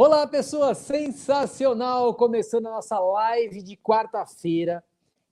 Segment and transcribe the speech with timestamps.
[0.00, 2.14] Olá, pessoa sensacional!
[2.14, 4.84] Começando a nossa live de quarta-feira.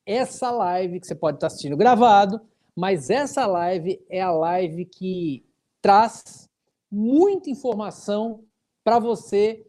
[0.04, 2.41] Essa live que você pode estar assistindo gravado,
[2.75, 5.47] mas essa live é a live que
[5.81, 6.50] traz
[6.91, 8.43] muita informação
[8.83, 9.65] para você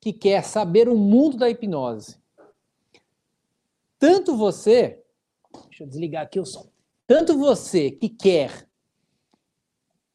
[0.00, 2.18] que quer saber o mundo da hipnose.
[4.00, 5.00] Tanto você,
[5.68, 6.68] deixa eu desligar aqui o som.
[7.06, 8.68] Tanto você que quer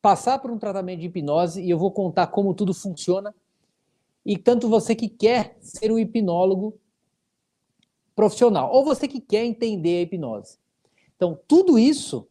[0.01, 3.33] passar por um tratamento de hipnose e eu vou contar como tudo funciona
[4.25, 6.77] e tanto você que quer ser um hipnólogo
[8.15, 10.57] profissional, ou você que quer entender a hipnose.
[11.15, 12.27] Então, tudo isso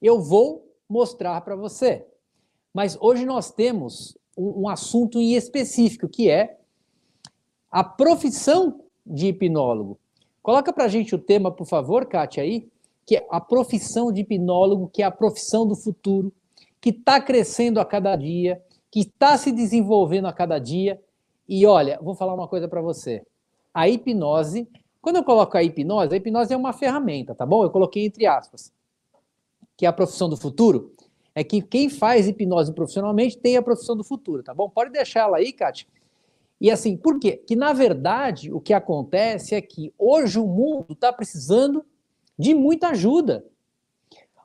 [0.00, 2.06] eu vou mostrar para você.
[2.72, 6.58] Mas hoje nós temos um, um assunto em específico, que é
[7.70, 9.98] a profissão de hipnólogo.
[10.42, 12.68] Coloca para a gente o tema, por favor, Kátia, aí,
[13.04, 16.32] que é a profissão de hipnólogo, que é a profissão do futuro,
[16.80, 21.00] que está crescendo a cada dia, que está se desenvolvendo a cada dia
[21.48, 23.22] e olha, vou falar uma coisa para você.
[23.72, 24.68] A hipnose,
[25.00, 27.62] quando eu coloco a hipnose, a hipnose é uma ferramenta, tá bom?
[27.62, 28.72] Eu coloquei entre aspas.
[29.76, 30.94] Que é a profissão do futuro.
[31.34, 34.70] É que quem faz hipnose profissionalmente tem a profissão do futuro, tá bom?
[34.70, 35.86] Pode deixar ela aí, Kátia.
[36.60, 37.42] E assim, por quê?
[37.46, 41.84] Que na verdade o que acontece é que hoje o mundo está precisando
[42.38, 43.44] de muita ajuda.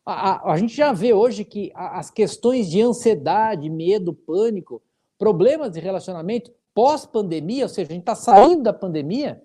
[0.06, 4.82] A, a, a, gente já vê hoje que as questões de ansiedade, medo, pânico,
[5.18, 9.42] problemas de relacionamento pós-pandemia, ou seja, a gente está saindo da pandemia,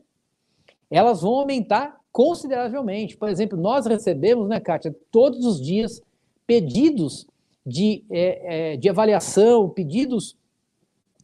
[0.90, 3.16] elas vão aumentar consideravelmente.
[3.16, 6.00] Por exemplo, nós recebemos, né, Kátia, todos os dias
[6.46, 7.26] pedidos
[7.66, 10.36] de, é, é, de avaliação, pedidos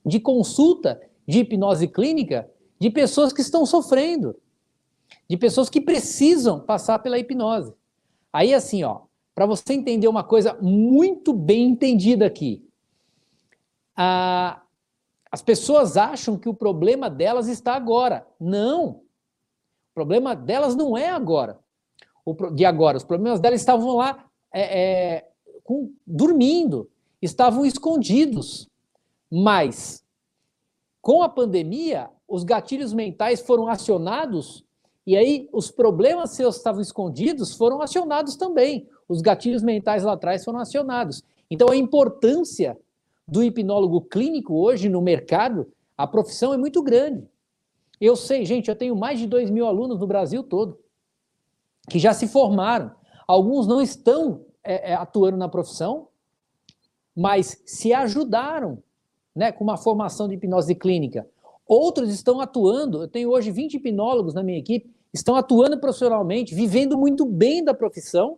[0.05, 4.37] de consulta de hipnose clínica de pessoas que estão sofrendo,
[5.31, 7.73] de pessoas que precisam passar pela hipnose.
[8.33, 9.03] Aí, assim, ó,
[9.35, 12.67] para você entender uma coisa muito bem entendida aqui,
[13.97, 14.62] a,
[15.33, 18.27] as pessoas acham que o problema delas está agora.
[18.39, 18.89] Não.
[18.89, 21.59] O problema delas não é agora.
[22.53, 22.99] De agora.
[22.99, 25.29] Os problemas delas estavam lá é, é,
[25.65, 26.91] com, dormindo,
[27.23, 28.69] estavam escondidos.
[29.31, 30.05] Mas,
[31.01, 34.63] com a pandemia, os gatilhos mentais foram acionados
[35.07, 38.87] e aí os problemas seus estavam escondidos foram acionados também.
[39.09, 41.25] Os gatilhos mentais lá atrás foram acionados.
[41.51, 42.79] Então, a importância
[43.33, 45.67] do hipnólogo clínico hoje no mercado,
[45.97, 47.27] a profissão é muito grande.
[47.99, 50.79] Eu sei, gente, eu tenho mais de 2 mil alunos no Brasil todo
[51.89, 52.93] que já se formaram.
[53.27, 56.09] Alguns não estão é, é, atuando na profissão,
[57.17, 58.83] mas se ajudaram
[59.35, 61.27] né, com uma formação de hipnose clínica.
[61.67, 66.99] Outros estão atuando, eu tenho hoje 20 hipnólogos na minha equipe, estão atuando profissionalmente, vivendo
[66.99, 68.37] muito bem da profissão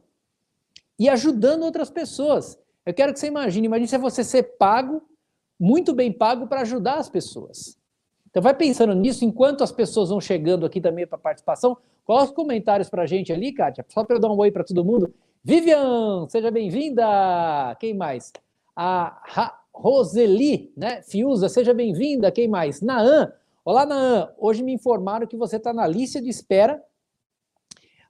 [0.96, 2.56] e ajudando outras pessoas.
[2.86, 5.02] Eu quero que você imagine, imagine se você ser pago,
[5.58, 7.78] muito bem pago para ajudar as pessoas.
[8.28, 12.32] Então vai pensando nisso, enquanto as pessoas vão chegando aqui também para participação, coloca os
[12.32, 15.14] comentários para a gente ali, Kátia, só para eu dar um oi para todo mundo.
[15.42, 17.04] Vivian, seja bem-vinda!
[17.80, 18.32] Quem mais?
[18.76, 19.22] A
[19.72, 21.00] Roseli, né?
[21.02, 22.30] Fiuza, seja bem-vinda.
[22.30, 22.80] Quem mais?
[22.82, 23.32] Naan.
[23.64, 24.30] Olá, Naan.
[24.38, 26.82] Hoje me informaram que você está na lista de espera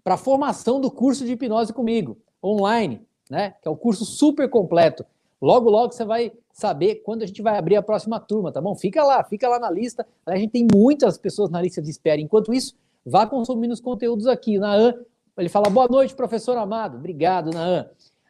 [0.03, 3.55] para a formação do curso de hipnose comigo, online né?
[3.62, 5.05] Que é um curso super completo.
[5.41, 8.75] Logo, logo você vai saber quando a gente vai abrir a próxima turma, tá bom?
[8.75, 10.07] Fica lá, fica lá na lista.
[10.25, 12.21] A gente tem muitas pessoas na lista de espera.
[12.21, 12.75] Enquanto isso,
[13.05, 14.59] vá consumindo os conteúdos aqui.
[14.59, 14.95] Naan,
[15.37, 16.97] ele fala, boa noite, professor amado.
[16.97, 17.89] Obrigado, Naan.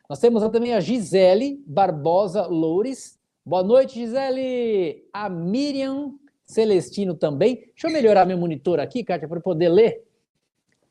[0.09, 3.19] Nós temos também a Gisele Barbosa Loures.
[3.45, 5.05] Boa noite, Gisele.
[5.13, 7.57] A Miriam Celestino também.
[7.57, 10.05] Deixa eu melhorar meu monitor aqui, Kátia, para poder ler.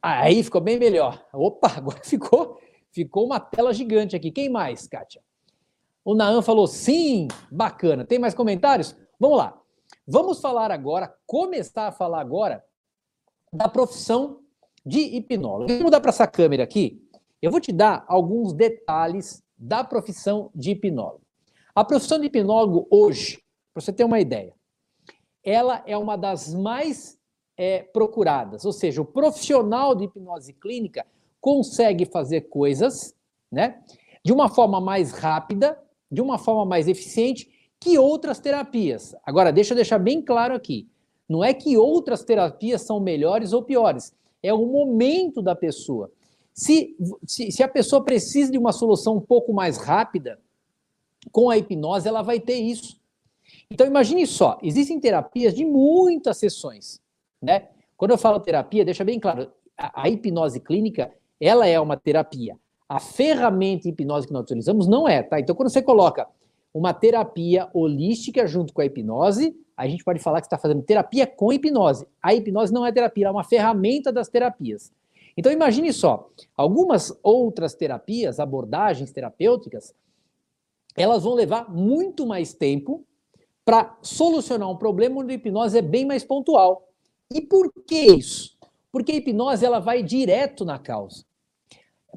[0.02, 1.24] Aí ficou bem melhor.
[1.32, 2.60] Opa, agora ficou
[2.94, 4.30] Ficou uma tela gigante aqui.
[4.30, 5.22] Quem mais, Kátia?
[6.06, 8.06] O Naan falou sim, bacana.
[8.06, 8.96] Tem mais comentários?
[9.20, 9.60] Vamos lá.
[10.06, 12.64] Vamos falar agora, começar a falar agora
[13.52, 14.42] da profissão
[14.86, 15.74] de hipnólogo.
[15.74, 17.02] Vou mudar para essa câmera aqui.
[17.42, 21.24] Eu vou te dar alguns detalhes da profissão de hipnólogo.
[21.74, 23.42] A profissão de hipnólogo hoje,
[23.74, 24.54] para você ter uma ideia,
[25.44, 27.18] ela é uma das mais
[27.58, 31.06] é, procuradas, ou seja, o profissional de hipnose clínica
[31.44, 33.14] consegue fazer coisas,
[33.52, 33.84] né,
[34.24, 35.78] de uma forma mais rápida,
[36.10, 39.14] de uma forma mais eficiente que outras terapias.
[39.26, 40.88] Agora, deixa eu deixar bem claro aqui.
[41.28, 44.16] Não é que outras terapias são melhores ou piores.
[44.42, 46.10] É o momento da pessoa.
[46.54, 46.96] Se,
[47.28, 50.40] se, se, a pessoa precisa de uma solução um pouco mais rápida,
[51.30, 53.02] com a hipnose ela vai ter isso.
[53.70, 57.02] Então imagine só, existem terapias de muitas sessões,
[57.42, 57.68] né?
[57.98, 61.12] Quando eu falo terapia, deixa bem claro, a, a hipnose clínica
[61.44, 62.58] ela é uma terapia.
[62.88, 65.40] A ferramenta hipnose que nós utilizamos não é, tá?
[65.40, 66.28] Então, quando você coloca
[66.74, 71.28] uma terapia holística junto com a hipnose, a gente pode falar que está fazendo terapia
[71.28, 72.08] com hipnose.
[72.22, 74.92] A hipnose não é terapia, é uma ferramenta das terapias.
[75.36, 79.94] Então imagine só, algumas outras terapias, abordagens terapêuticas,
[80.96, 83.04] elas vão levar muito mais tempo
[83.66, 86.88] para solucionar um problema onde a hipnose é bem mais pontual.
[87.32, 88.56] E por que isso?
[88.92, 91.26] Porque a hipnose ela vai direto na causa.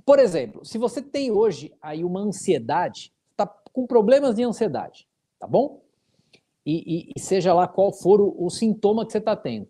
[0.05, 5.09] Por exemplo, se você tem hoje aí uma ansiedade, está com problemas de ansiedade,
[5.39, 5.83] tá bom?
[6.65, 9.69] E, e, e seja lá qual for o, o sintoma que você está tendo.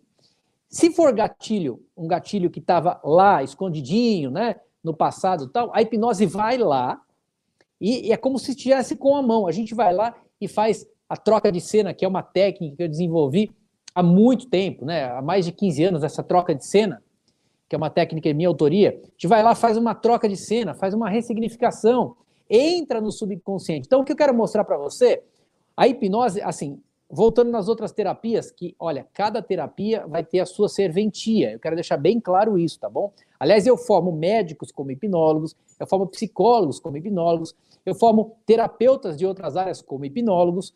[0.69, 6.25] Se for gatilho, um gatilho que estava lá, escondidinho, né, no passado tal, a hipnose
[6.25, 7.01] vai lá
[7.79, 9.47] e, e é como se estivesse com a mão.
[9.47, 12.83] A gente vai lá e faz a troca de cena, que é uma técnica que
[12.83, 13.51] eu desenvolvi
[13.95, 17.01] há muito tempo, né, há mais de 15 anos, essa troca de cena,
[17.67, 18.99] que é uma técnica de minha autoria.
[19.01, 22.15] A gente vai lá, faz uma troca de cena, faz uma ressignificação,
[22.49, 23.87] entra no subconsciente.
[23.87, 25.21] Então, o que eu quero mostrar para você,
[25.75, 30.67] a hipnose, assim, Voltando nas outras terapias, que, olha, cada terapia vai ter a sua
[30.67, 31.53] serventia.
[31.53, 33.13] Eu quero deixar bem claro isso, tá bom?
[33.39, 37.55] Aliás, eu formo médicos como hipnólogos, eu formo psicólogos como hipnólogos,
[37.85, 40.75] eu formo terapeutas de outras áreas como hipnólogos.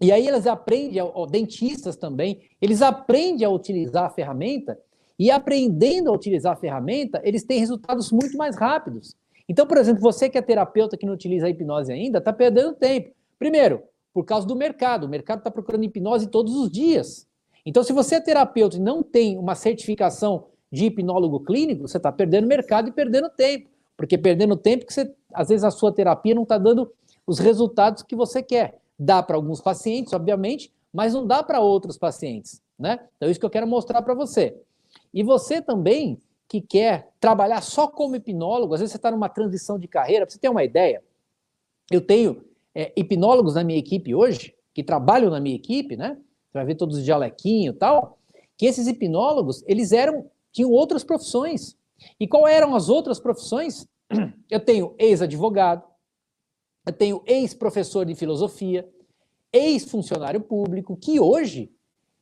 [0.00, 1.00] E aí eles aprendem,
[1.30, 4.76] dentistas também, eles aprendem a utilizar a ferramenta
[5.18, 9.14] e aprendendo a utilizar a ferramenta, eles têm resultados muito mais rápidos.
[9.48, 12.74] Então, por exemplo, você que é terapeuta que não utiliza a hipnose ainda, está perdendo
[12.74, 13.10] tempo.
[13.38, 13.82] Primeiro,
[14.14, 15.04] por causa do mercado.
[15.04, 17.26] O mercado está procurando hipnose todos os dias.
[17.66, 22.12] Então, se você é terapeuta e não tem uma certificação de hipnólogo clínico, você está
[22.12, 23.68] perdendo mercado e perdendo tempo.
[23.96, 26.90] Porque perdendo tempo, que você, às vezes a sua terapia não está dando
[27.26, 28.78] os resultados que você quer.
[28.98, 32.60] Dá para alguns pacientes, obviamente, mas não dá para outros pacientes.
[32.78, 32.98] Né?
[33.16, 34.56] Então, é isso que eu quero mostrar para você.
[35.14, 39.78] E você também, que quer trabalhar só como hipnólogo, às vezes você está numa transição
[39.78, 41.04] de carreira, para você ter uma ideia,
[41.88, 42.44] eu tenho
[42.74, 46.18] é, hipnólogos na minha equipe hoje, que trabalham na minha equipe, né?
[46.46, 48.18] Você vai ver todos os dialequinhos e tal,
[48.58, 51.76] que esses hipnólogos, eles eram, tinham outras profissões.
[52.18, 53.86] E qual eram as outras profissões?
[54.50, 55.82] Eu tenho ex-advogado,
[56.86, 58.88] eu tenho ex-professor de filosofia,
[59.52, 61.73] ex-funcionário público, que hoje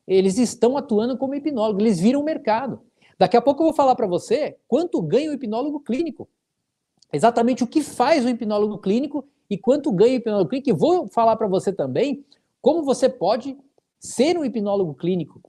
[0.07, 2.81] eles estão atuando como hipnólogo, eles viram o mercado.
[3.17, 6.27] Daqui a pouco eu vou falar para você quanto ganha o hipnólogo clínico.
[7.11, 10.69] Exatamente o que faz o hipnólogo clínico e quanto ganha o hipnólogo clínico.
[10.69, 12.25] E vou falar para você também
[12.61, 13.57] como você pode
[13.99, 15.41] ser um hipnólogo clínico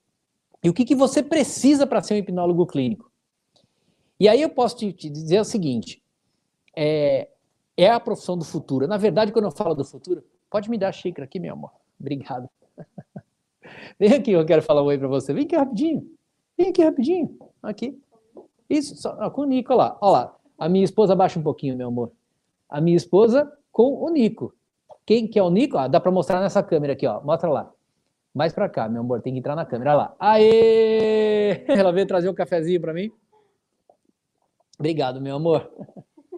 [0.62, 3.10] e o que, que você precisa para ser um hipnólogo clínico.
[4.18, 6.02] E aí eu posso te, te dizer o seguinte:
[6.76, 7.28] é,
[7.76, 8.86] é, a profissão do futuro.
[8.86, 11.72] Na verdade, quando eu falo do futuro, pode me dar a xícara aqui, meu amor.
[12.00, 12.48] Obrigado.
[13.98, 15.32] Vem aqui, eu quero falar um oi para você.
[15.32, 16.06] Vem aqui rapidinho.
[16.56, 17.36] Vem aqui rapidinho.
[17.62, 17.98] Aqui.
[18.68, 19.98] Isso, só, com o Nico, lá.
[20.00, 20.36] Olha lá.
[20.58, 22.12] A minha esposa baixa um pouquinho, meu amor.
[22.68, 24.54] A minha esposa com o Nico.
[25.04, 25.76] Quem que é o Nico?
[25.76, 27.20] Ah, dá para mostrar nessa câmera aqui, ó.
[27.22, 27.70] Mostra lá.
[28.34, 29.90] Mais para cá, meu amor, tem que entrar na câmera.
[29.90, 30.16] Olha lá.
[30.18, 31.64] Aê!
[31.68, 33.10] Ela veio trazer um cafezinho para mim.
[34.78, 35.70] Obrigado, meu amor.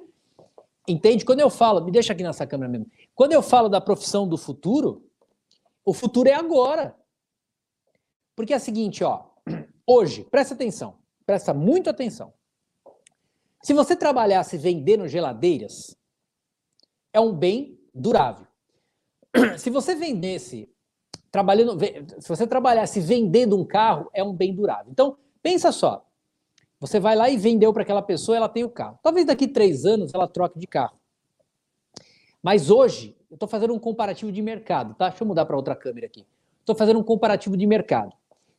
[0.88, 1.25] Entende?
[1.25, 2.87] Quando eu falo, me deixa aqui nessa câmera mesmo.
[3.14, 5.02] Quando eu falo da profissão do futuro,
[5.84, 6.94] o futuro é agora.
[8.37, 9.25] Porque é o seguinte, ó.
[9.87, 12.33] Hoje, presta atenção, presta muito atenção.
[13.62, 15.97] Se você trabalhasse vendendo geladeiras,
[17.12, 18.47] é um bem durável.
[19.59, 20.71] Se você vendesse,
[21.31, 21.79] trabalhando,
[22.19, 24.91] se você trabalhasse vendendo um carro, é um bem durável.
[24.91, 26.06] Então, pensa só.
[26.79, 28.99] Você vai lá e vendeu para aquela pessoa, ela tem o carro.
[29.03, 30.99] Talvez daqui três anos ela troque de carro.
[32.43, 35.08] Mas hoje, eu estou fazendo um comparativo de mercado, tá?
[35.08, 36.27] Deixa eu mudar para outra câmera aqui.
[36.60, 38.13] Estou fazendo um comparativo de mercado.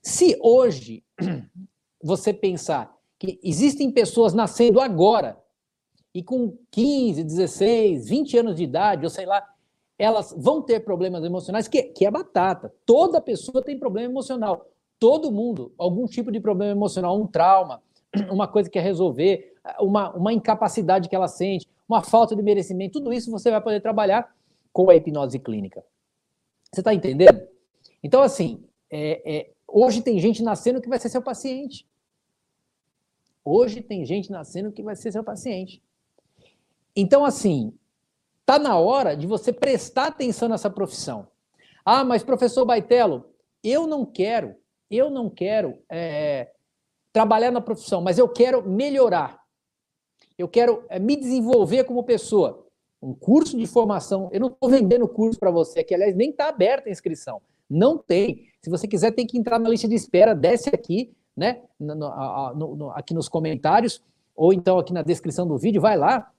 [0.08, 1.04] Se hoje
[2.02, 5.38] você pensar que existem pessoas nascendo agora
[6.14, 9.46] e com 15, 16, 20 anos de idade, ou sei lá,
[10.00, 12.74] elas vão ter problemas emocionais, que, que é batata.
[12.86, 14.70] Toda pessoa tem problema emocional.
[14.98, 17.84] Todo mundo, algum tipo de problema emocional, um trauma,
[18.32, 23.00] uma coisa que quer resolver, uma, uma incapacidade que ela sente, uma falta de merecimento,
[23.00, 24.34] tudo isso você vai poder trabalhar
[24.72, 25.84] com a hipnose clínica.
[26.72, 27.46] Você está entendendo?
[28.02, 31.88] Então, assim, é, é, hoje tem gente nascendo que vai ser seu paciente.
[33.44, 35.82] Hoje tem gente nascendo que vai ser seu paciente.
[36.96, 37.74] Então, assim,
[38.46, 41.28] tá na hora de você prestar atenção nessa profissão.
[41.86, 43.26] Ah, mas professor Baitelo,
[43.64, 44.56] eu não quero,
[44.90, 46.52] eu não quero é,
[47.14, 49.42] trabalhar na profissão, mas eu quero melhorar.
[50.38, 52.66] Eu quero é, me desenvolver como pessoa.
[53.02, 56.50] Um curso de formação, eu não estou vendendo curso para você, que aliás nem está
[56.50, 57.42] aberta a inscrição.
[57.70, 58.48] Não tem.
[58.62, 61.62] Se você quiser, tem que entrar na lista de espera, desce aqui, né?
[61.80, 64.04] No, no, no, aqui nos comentários,
[64.36, 66.32] ou então aqui na descrição do vídeo, vai lá,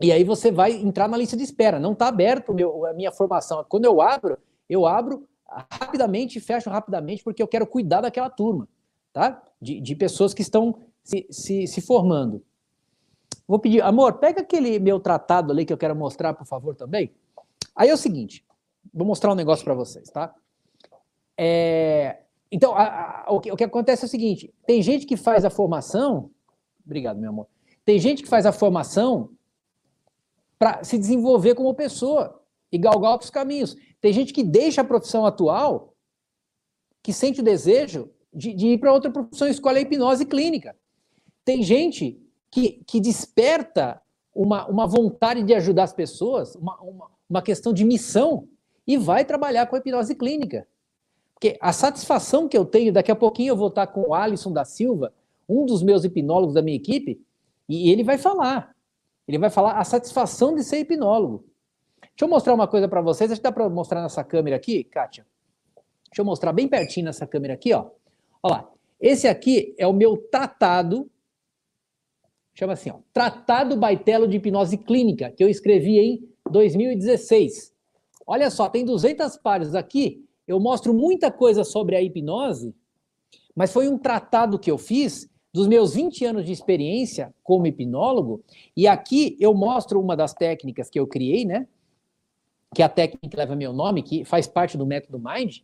[0.00, 1.78] e aí você vai entrar na lista de espera.
[1.78, 3.64] Não está aberto meu, a minha formação.
[3.68, 4.38] Quando eu abro,
[4.68, 5.28] eu abro
[5.70, 8.66] rapidamente, fecho rapidamente, porque eu quero cuidar daquela turma,
[9.12, 9.42] tá?
[9.60, 12.42] De, de pessoas que estão se, se, se formando.
[13.46, 17.12] Vou pedir, amor, pega aquele meu tratado ali que eu quero mostrar, por favor, também.
[17.74, 18.44] Aí é o seguinte,
[18.94, 20.34] vou mostrar um negócio para vocês, tá?
[21.42, 22.18] É,
[22.52, 25.42] então, a, a, o, que, o que acontece é o seguinte: tem gente que faz
[25.42, 26.30] a formação.
[26.84, 27.46] Obrigado, meu amor.
[27.82, 29.30] Tem gente que faz a formação
[30.58, 33.74] para se desenvolver como pessoa e galgar outros caminhos.
[34.02, 35.94] Tem gente que deixa a profissão atual,
[37.02, 40.76] que sente o desejo de, de ir para outra profissão, escolhe a hipnose clínica.
[41.42, 42.20] Tem gente
[42.50, 43.98] que, que desperta
[44.34, 48.46] uma, uma vontade de ajudar as pessoas, uma, uma, uma questão de missão,
[48.86, 50.68] e vai trabalhar com a hipnose clínica.
[51.40, 54.52] Porque a satisfação que eu tenho, daqui a pouquinho eu vou estar com o Alisson
[54.52, 55.10] da Silva,
[55.48, 57.18] um dos meus hipnólogos da minha equipe,
[57.66, 58.76] e ele vai falar.
[59.26, 61.46] Ele vai falar a satisfação de ser hipnólogo.
[62.02, 63.30] Deixa eu mostrar uma coisa para vocês.
[63.30, 65.26] Acho que dá para mostrar nessa câmera aqui, Kátia.
[66.10, 67.86] Deixa eu mostrar bem pertinho nessa câmera aqui, ó.
[68.42, 68.70] Olha lá.
[69.00, 71.10] Esse aqui é o meu tratado,
[72.52, 77.74] chama assim, ó, Tratado Baitelo de Hipnose Clínica, que eu escrevi em 2016.
[78.26, 82.74] Olha só, tem 200 páginas aqui eu mostro muita coisa sobre a hipnose,
[83.54, 88.42] mas foi um tratado que eu fiz dos meus 20 anos de experiência como hipnólogo,
[88.76, 91.68] e aqui eu mostro uma das técnicas que eu criei, né?
[92.74, 95.58] Que é a técnica que leva meu nome, que faz parte do método Mind,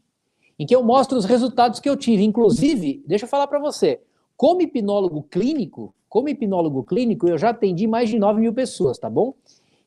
[0.57, 2.23] em que eu mostro os resultados que eu tive.
[2.23, 4.00] Inclusive, deixa eu falar para você,
[4.37, 9.11] como hipnólogo clínico, como hipnólogo clínico, eu já atendi mais de 9 mil pessoas, tá
[9.11, 9.35] bom?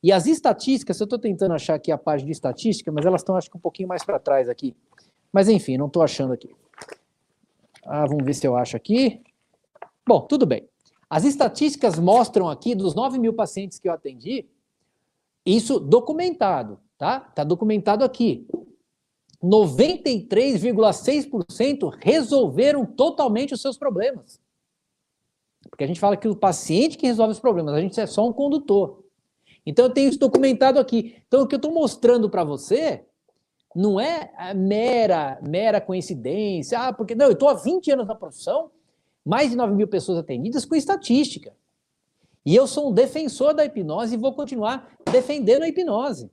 [0.01, 3.35] E as estatísticas, eu estou tentando achar aqui a página de estatística, mas elas estão
[3.35, 4.73] acho que um pouquinho mais para trás aqui.
[5.31, 6.49] Mas enfim, não estou achando aqui.
[7.83, 9.21] Ah, vamos ver se eu acho aqui.
[10.07, 10.67] Bom, tudo bem.
[11.09, 14.45] As estatísticas mostram aqui, dos 9 mil pacientes que eu atendi,
[15.45, 17.25] isso documentado, tá?
[17.29, 18.47] Está documentado aqui.
[19.43, 24.39] 93,6% resolveram totalmente os seus problemas.
[25.69, 28.27] Porque a gente fala que o paciente que resolve os problemas, a gente é só
[28.27, 29.03] um condutor.
[29.65, 31.15] Então eu tenho isso documentado aqui.
[31.27, 33.05] Então o que eu estou mostrando para você
[33.75, 36.79] não é mera, mera coincidência.
[36.79, 38.71] Ah, porque não, eu estou há 20 anos na profissão,
[39.25, 41.53] mais de 9 mil pessoas atendidas com estatística.
[42.45, 46.31] E eu sou um defensor da hipnose e vou continuar defendendo a hipnose.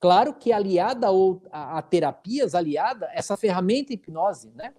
[0.00, 1.08] Claro que aliada
[1.50, 4.74] a, a terapias, aliada essa ferramenta hipnose, né?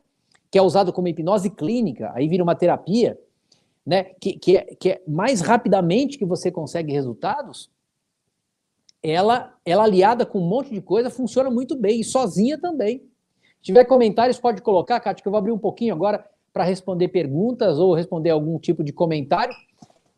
[0.52, 3.20] Que é usada como hipnose clínica, aí vira uma terapia
[3.88, 7.72] né, que, que, é, que é mais rapidamente que você consegue resultados,
[9.02, 13.00] ela, ela aliada com um monte de coisa funciona muito bem, e sozinha também.
[13.58, 17.10] Se tiver comentários, pode colocar, Kátia, que eu vou abrir um pouquinho agora para responder
[17.10, 19.54] perguntas ou responder algum tipo de comentário.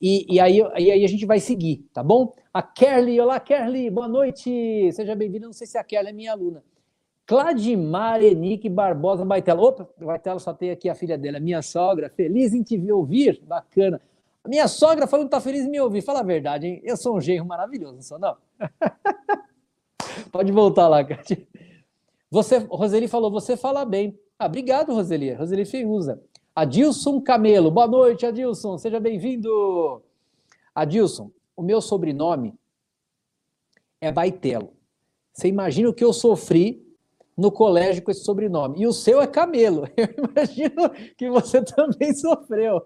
[0.01, 2.33] E, e, aí, e aí a gente vai seguir, tá bom?
[2.53, 5.47] A Kerly, olá Kerly, boa noite, seja bem-vinda.
[5.47, 6.63] Não sei se a Kerly é minha aluna.
[7.29, 9.61] Cladimar Enique Barbosa Baitela.
[9.61, 12.09] Opa, Baitela só tem aqui a filha dela, minha sogra.
[12.09, 13.39] Feliz em te ver ouvir.
[13.45, 14.01] Bacana.
[14.47, 16.01] Minha sogra falando que tá feliz em me ouvir.
[16.01, 16.81] Fala a verdade, hein?
[16.83, 18.35] Eu sou um genro maravilhoso, não sou, não?
[20.31, 21.45] Pode voltar lá, Cátia.
[22.31, 24.17] Você, Roseli falou, você fala bem.
[24.37, 25.33] Ah, obrigado, Roseli.
[25.33, 26.21] Roseli Feiuza.
[26.55, 27.71] Adilson Camelo.
[27.71, 28.77] Boa noite, Adilson.
[28.77, 30.01] Seja bem-vindo.
[30.73, 32.53] Adilson, o meu sobrenome
[33.99, 34.73] é Baitelo.
[35.33, 36.85] Você imagina o que eu sofri
[37.39, 38.81] no colégio com esse sobrenome.
[38.81, 39.87] E o seu é Camelo.
[39.95, 42.85] Eu imagino que você também sofreu.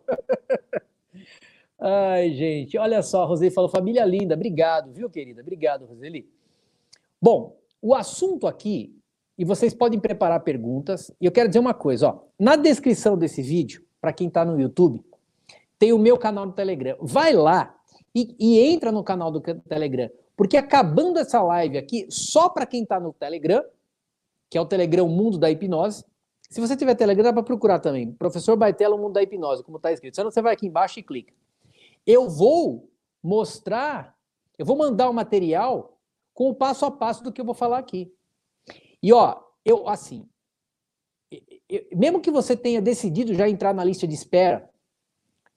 [1.85, 5.41] Ai, gente, olha só, a Roseli falou, família linda, obrigado, viu, querida?
[5.41, 6.25] Obrigado, Roseli.
[7.21, 8.97] Bom, o assunto aqui,
[9.37, 13.41] e vocês podem preparar perguntas, e eu quero dizer uma coisa, ó, na descrição desse
[13.41, 15.03] vídeo, para quem está no YouTube,
[15.77, 16.95] tem o meu canal no Telegram.
[17.01, 17.75] Vai lá
[18.15, 22.83] e, e entra no canal do Telegram, porque acabando essa live aqui, só para quem
[22.83, 23.61] está no Telegram,
[24.49, 26.05] que é o Telegram Mundo da Hipnose.
[26.49, 28.09] Se você tiver Telegram, dá para procurar também.
[28.13, 30.15] Professor Baitelo Mundo da Hipnose, como está escrito.
[30.15, 31.33] Senão você vai aqui embaixo e clica.
[32.05, 32.91] Eu vou
[33.21, 34.17] mostrar,
[34.57, 35.97] eu vou mandar o material
[36.33, 38.13] com o passo a passo do que eu vou falar aqui.
[39.01, 40.27] E ó, eu assim,
[41.95, 44.69] mesmo que você tenha decidido já entrar na lista de espera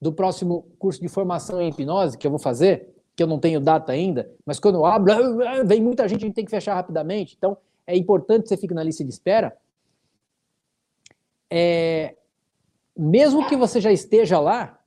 [0.01, 3.61] do próximo curso de formação em hipnose que eu vou fazer, que eu não tenho
[3.61, 7.35] data ainda, mas quando eu abro, vem muita gente, a gente tem que fechar rapidamente.
[7.37, 9.57] Então, é importante que você fique na lista de espera.
[11.51, 12.17] É,
[12.97, 14.79] mesmo que você já esteja lá,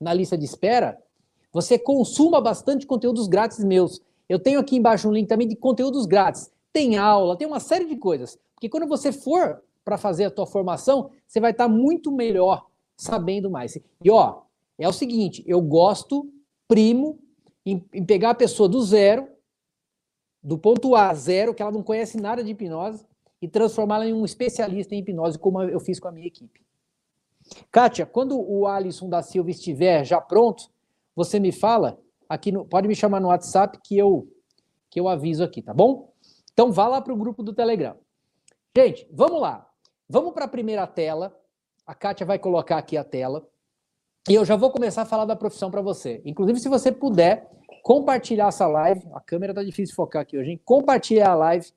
[0.00, 1.01] na lista de espera,
[1.52, 4.00] você consuma bastante conteúdos grátis meus.
[4.28, 6.50] Eu tenho aqui embaixo um link também de conteúdos grátis.
[6.72, 8.38] Tem aula, tem uma série de coisas.
[8.54, 12.66] Porque quando você for para fazer a tua formação, você vai estar tá muito melhor
[12.96, 13.76] sabendo mais.
[14.02, 14.42] E ó,
[14.78, 16.32] é o seguinte, eu gosto,
[16.66, 17.18] primo,
[17.66, 19.28] em, em pegar a pessoa do zero
[20.42, 23.06] do ponto A, zero, que ela não conhece nada de hipnose,
[23.40, 26.60] e transformá-la em um especialista em hipnose, como eu fiz com a minha equipe.
[27.70, 30.70] Kátia, quando o Alisson da Silva estiver já pronto,
[31.14, 34.28] você me fala, aqui no, pode me chamar no WhatsApp que eu,
[34.90, 36.12] que eu aviso aqui, tá bom?
[36.52, 37.96] Então vá lá para o grupo do Telegram.
[38.76, 39.68] Gente, vamos lá.
[40.08, 41.34] Vamos para a primeira tela.
[41.86, 43.46] A Kátia vai colocar aqui a tela.
[44.28, 46.22] E eu já vou começar a falar da profissão para você.
[46.24, 47.50] Inclusive, se você puder
[47.82, 50.60] compartilhar essa live, a câmera tá difícil de focar aqui hoje, hein?
[50.64, 51.72] Compartilhar a live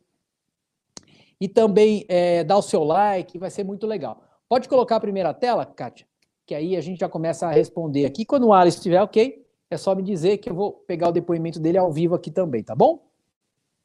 [1.42, 4.22] e também é, dar o seu like, vai ser muito legal.
[4.48, 6.08] Pode colocar a primeira tela, Kátia,
[6.46, 8.24] que aí a gente já começa a responder aqui.
[8.26, 11.60] Quando o Alisson estiver ok, é só me dizer que eu vou pegar o depoimento
[11.60, 13.04] dele ao vivo aqui também, tá bom?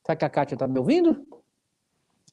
[0.04, 1.26] Será que a Kátia está me ouvindo?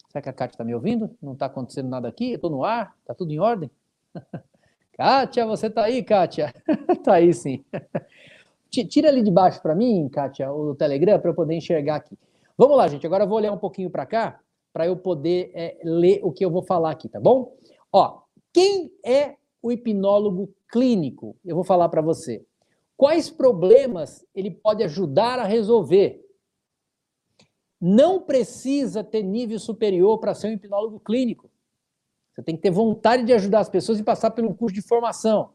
[0.10, 1.16] Será que a Kátia está me ouvindo?
[1.22, 2.34] Não está acontecendo nada aqui?
[2.34, 2.96] Estou no ar?
[3.02, 3.72] Está tudo em ordem?
[4.94, 6.54] Kátia, você está aí, Kátia?
[6.90, 7.64] Está aí sim.
[8.70, 12.18] Tira ali de baixo para mim, Kátia, o Telegram, para eu poder enxergar aqui.
[12.58, 13.06] Vamos lá, gente.
[13.06, 14.40] Agora eu vou olhar um pouquinho para cá,
[14.74, 17.56] para eu poder é, ler o que eu vou falar aqui, tá bom?
[17.92, 21.36] Ó, quem é o hipnólogo clínico?
[21.44, 22.46] Eu vou falar para você.
[22.96, 26.24] Quais problemas ele pode ajudar a resolver?
[27.80, 31.50] Não precisa ter nível superior para ser um hipnólogo clínico.
[32.34, 35.54] Você tem que ter vontade de ajudar as pessoas e passar pelo curso de formação.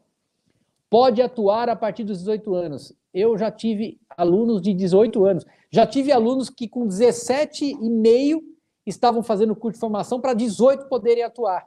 [0.89, 2.93] Pode atuar a partir dos 18 anos.
[3.13, 5.45] Eu já tive alunos de 18 anos.
[5.71, 8.41] Já tive alunos que com 17 e meio
[8.85, 11.65] estavam fazendo curso de formação para 18 poderem atuar.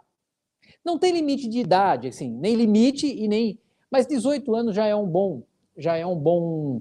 [0.86, 3.58] Não tem limite de idade, assim, nem limite e nem.
[3.90, 5.42] Mas 18 anos já é um bom,
[5.76, 6.80] já é um bom,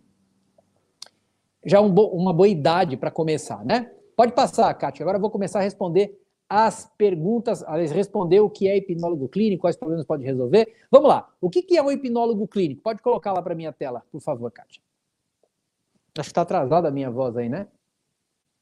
[1.66, 2.10] já é um bo...
[2.10, 3.92] uma boa idade para começar, né?
[4.16, 5.04] Pode passar, Kátia.
[5.04, 9.62] Agora eu vou começar a responder as perguntas, aliás, responder o que é hipnólogo clínico,
[9.62, 10.72] quais problemas pode resolver.
[10.92, 11.28] Vamos lá.
[11.42, 12.84] O que é um hipnólogo clínico?
[12.84, 14.84] Pode colocar lá para minha tela, por favor, Kátia.
[16.16, 17.68] Acho que está atrasada a minha voz aí, né?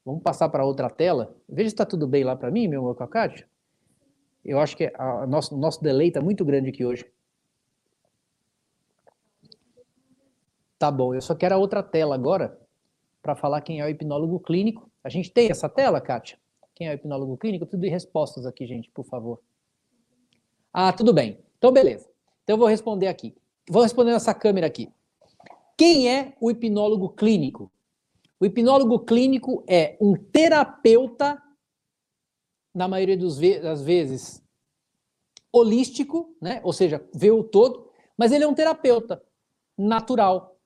[0.06, 1.36] Vamos passar para outra tela.
[1.46, 3.46] Veja se está tudo bem lá para mim, meu Kátia.
[4.44, 7.06] Eu acho que o nosso, nosso delay está muito grande aqui hoje.
[10.78, 12.60] Tá bom, eu só quero a outra tela agora
[13.22, 14.90] para falar quem é o hipnólogo clínico.
[15.02, 16.38] A gente tem essa tela, Kátia?
[16.74, 17.64] Quem é o hipnólogo clínico?
[17.64, 19.40] Preciso de respostas aqui, gente, por favor.
[20.72, 21.38] Ah, tudo bem.
[21.56, 22.10] Então, beleza.
[22.42, 23.34] Então, eu vou responder aqui.
[23.70, 24.92] Vou responder nessa câmera aqui.
[25.76, 27.72] Quem é o hipnólogo clínico?
[28.38, 31.40] O hipnólogo clínico é um terapeuta
[32.74, 34.42] na maioria das vezes,
[35.52, 36.60] holístico, né?
[36.64, 39.22] ou seja, vê o todo, mas ele é um terapeuta
[39.78, 40.56] natural.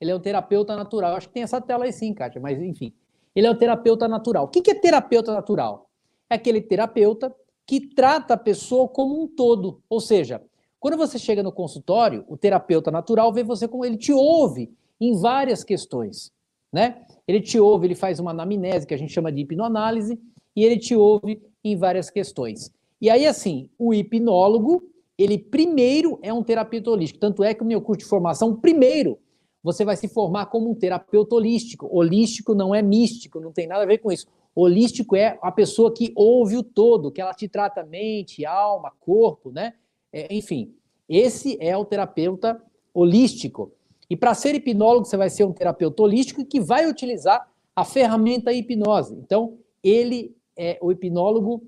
[0.00, 1.16] Ele é um terapeuta natural.
[1.16, 2.92] Acho que tem essa tela aí sim, Kátia, mas enfim.
[3.34, 4.44] Ele é um terapeuta natural.
[4.44, 5.88] O que é terapeuta natural?
[6.28, 7.34] É aquele terapeuta
[7.66, 9.82] que trata a pessoa como um todo.
[9.88, 10.42] Ou seja,
[10.78, 15.18] quando você chega no consultório, o terapeuta natural vê você como ele te ouve em
[15.18, 16.30] várias questões,
[16.70, 17.04] né?
[17.26, 20.20] Ele te ouve, ele faz uma anamnese que a gente chama de hipnoanálise,
[20.54, 22.72] e ele te ouve em várias questões.
[23.00, 24.82] E aí, assim, o hipnólogo,
[25.18, 27.20] ele primeiro é um terapeuta holístico.
[27.20, 29.18] Tanto é que o meu curso de formação, primeiro,
[29.62, 31.88] você vai se formar como um terapeuta holístico.
[31.90, 34.26] Holístico não é místico, não tem nada a ver com isso.
[34.54, 39.50] Holístico é a pessoa que ouve o todo, que ela te trata mente, alma, corpo,
[39.50, 39.74] né?
[40.12, 40.74] É, enfim,
[41.08, 42.62] esse é o terapeuta
[42.92, 43.72] holístico.
[44.08, 48.52] E para ser hipnólogo, você vai ser um terapeuta holístico que vai utilizar a ferramenta
[48.52, 49.14] hipnose.
[49.14, 51.66] Então, ele é, o hipnólogo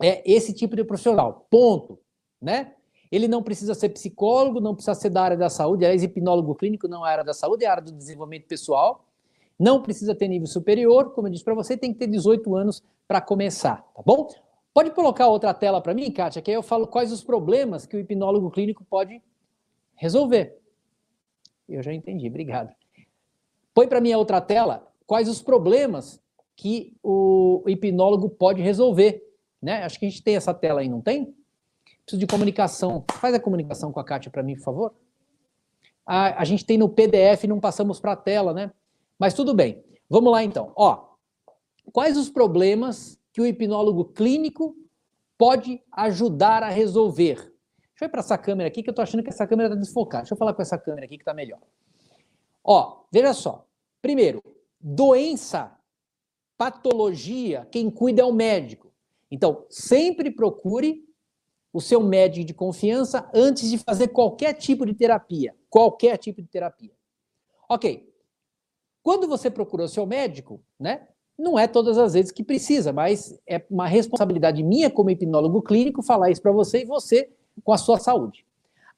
[0.00, 1.46] é esse tipo de profissional.
[1.50, 1.98] Ponto.
[2.40, 2.74] Né?
[3.10, 5.84] Ele não precisa ser psicólogo, não precisa ser da área da saúde.
[5.84, 9.06] Aliás, hipnólogo clínico não é área da saúde, é área do desenvolvimento pessoal.
[9.58, 12.82] Não precisa ter nível superior, como eu disse para você, tem que ter 18 anos
[13.06, 14.28] para começar, tá bom?
[14.72, 17.96] Pode colocar outra tela para mim, Kátia, que aí eu falo quais os problemas que
[17.96, 19.22] o hipnólogo clínico pode
[19.94, 20.58] resolver.
[21.68, 22.74] Eu já entendi, obrigado.
[23.72, 26.20] Põe para mim a outra tela quais os problemas
[26.56, 29.22] que o hipnólogo pode resolver.
[29.60, 29.82] Né?
[29.82, 31.34] Acho que a gente tem essa tela aí, não tem?
[32.04, 33.04] Preciso de comunicação.
[33.12, 34.94] Faz a comunicação com a Kátia para mim, por favor.
[36.06, 38.70] A, a gente tem no PDF, não passamos para a tela, né?
[39.18, 39.82] Mas tudo bem.
[40.08, 40.72] Vamos lá então.
[40.76, 41.14] Ó,
[41.92, 44.76] quais os problemas que o hipnólogo clínico
[45.38, 47.36] pode ajudar a resolver?
[47.36, 49.80] Deixa eu ir para essa câmera aqui, que eu estou achando que essa câmera está
[49.80, 50.24] desfocada.
[50.24, 51.60] Deixa eu falar com essa câmera aqui que está melhor.
[52.62, 53.66] Ó, veja só.
[54.02, 54.42] Primeiro,
[54.80, 55.72] doença
[56.56, 58.92] patologia, quem cuida é o médico.
[59.30, 61.04] Então, sempre procure
[61.72, 65.54] o seu médico de confiança antes de fazer qualquer tipo de terapia.
[65.68, 66.92] Qualquer tipo de terapia.
[67.68, 68.08] Ok.
[69.02, 71.08] Quando você procura o seu médico, né?
[71.36, 76.00] Não é todas as vezes que precisa, mas é uma responsabilidade minha como hipnólogo clínico
[76.00, 77.28] falar isso para você e você
[77.64, 78.46] com a sua saúde.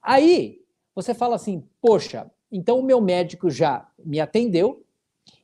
[0.03, 0.62] Aí,
[0.95, 4.85] você fala assim: "Poxa, então o meu médico já me atendeu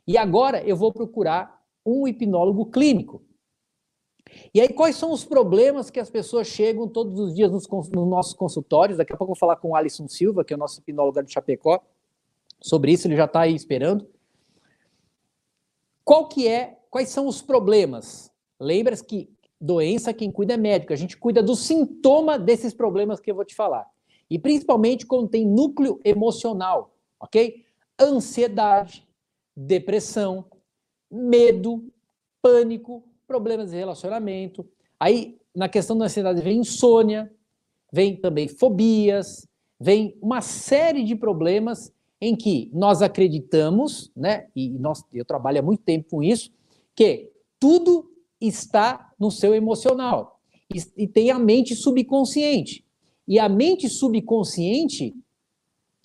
[0.06, 3.22] e agora eu vou procurar um hipnólogo clínico.
[4.54, 8.08] E aí, quais são os problemas que as pessoas chegam todos os dias nos, nos
[8.08, 8.98] nossos consultórios?
[8.98, 11.22] Daqui a pouco eu vou falar com o Alisson Silva, que é o nosso hipnólogo
[11.22, 11.82] de Chapecó,
[12.62, 14.08] sobre isso, ele já está aí esperando.
[16.04, 18.30] Qual que é, quais são os problemas?
[18.58, 19.28] Lembra que
[19.60, 23.44] doença quem cuida é médico, a gente cuida do sintoma desses problemas que eu vou
[23.44, 23.86] te falar.
[24.30, 27.64] E principalmente quando tem núcleo emocional, ok?
[28.00, 29.06] Ansiedade,
[29.56, 30.44] depressão,
[31.12, 31.84] medo,
[32.40, 34.66] pânico, problemas de relacionamento.
[34.98, 37.30] Aí, na questão da ansiedade, vem insônia,
[37.92, 39.46] vem também fobias,
[39.78, 45.62] vem uma série de problemas em que nós acreditamos, né, e nós, eu trabalho há
[45.62, 46.52] muito tempo com isso,
[46.94, 48.08] que tudo
[48.40, 50.40] está no seu emocional
[50.72, 52.84] e, e tem a mente subconsciente.
[53.26, 55.14] E a mente subconsciente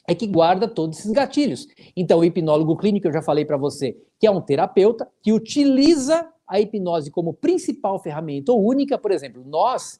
[0.08, 1.68] é que guarda todos esses gatilhos.
[1.96, 6.28] Então, o hipnólogo clínico, eu já falei para você, que é um terapeuta que utiliza
[6.48, 10.00] a hipnose como principal ferramenta ou única, por exemplo, nós,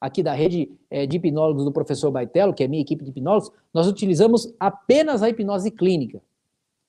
[0.00, 3.52] aqui da rede é, de hipnólogos do professor Baitello, que é minha equipe de hipnólogos,
[3.74, 6.22] nós utilizamos apenas a hipnose clínica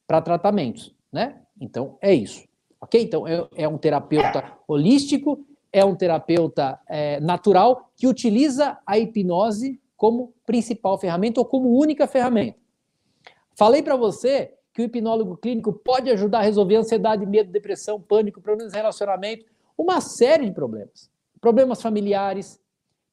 [0.07, 1.41] para tratamentos, né?
[1.59, 2.47] Então, é isso,
[2.79, 3.01] ok?
[3.01, 9.81] Então, é, é um terapeuta holístico, é um terapeuta é, natural que utiliza a hipnose
[9.97, 12.57] como principal ferramenta ou como única ferramenta.
[13.55, 18.39] Falei para você que o hipnólogo clínico pode ajudar a resolver ansiedade, medo, depressão, pânico,
[18.39, 21.09] problemas de relacionamento, uma série de problemas.
[21.41, 22.59] Problemas familiares,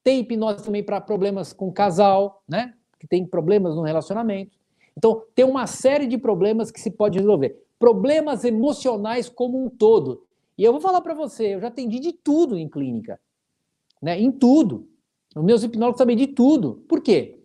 [0.03, 2.75] tem hipnose também para problemas com casal, né?
[2.99, 4.55] Que tem problemas no relacionamento.
[4.95, 7.59] Então, tem uma série de problemas que se pode resolver.
[7.79, 10.23] Problemas emocionais como um todo.
[10.55, 13.19] E eu vou falar para você, eu já atendi de tudo em clínica.
[13.99, 14.19] Né?
[14.21, 14.87] Em tudo.
[15.35, 16.83] Os meus hipnólogos sabem de tudo.
[16.87, 17.43] Por quê?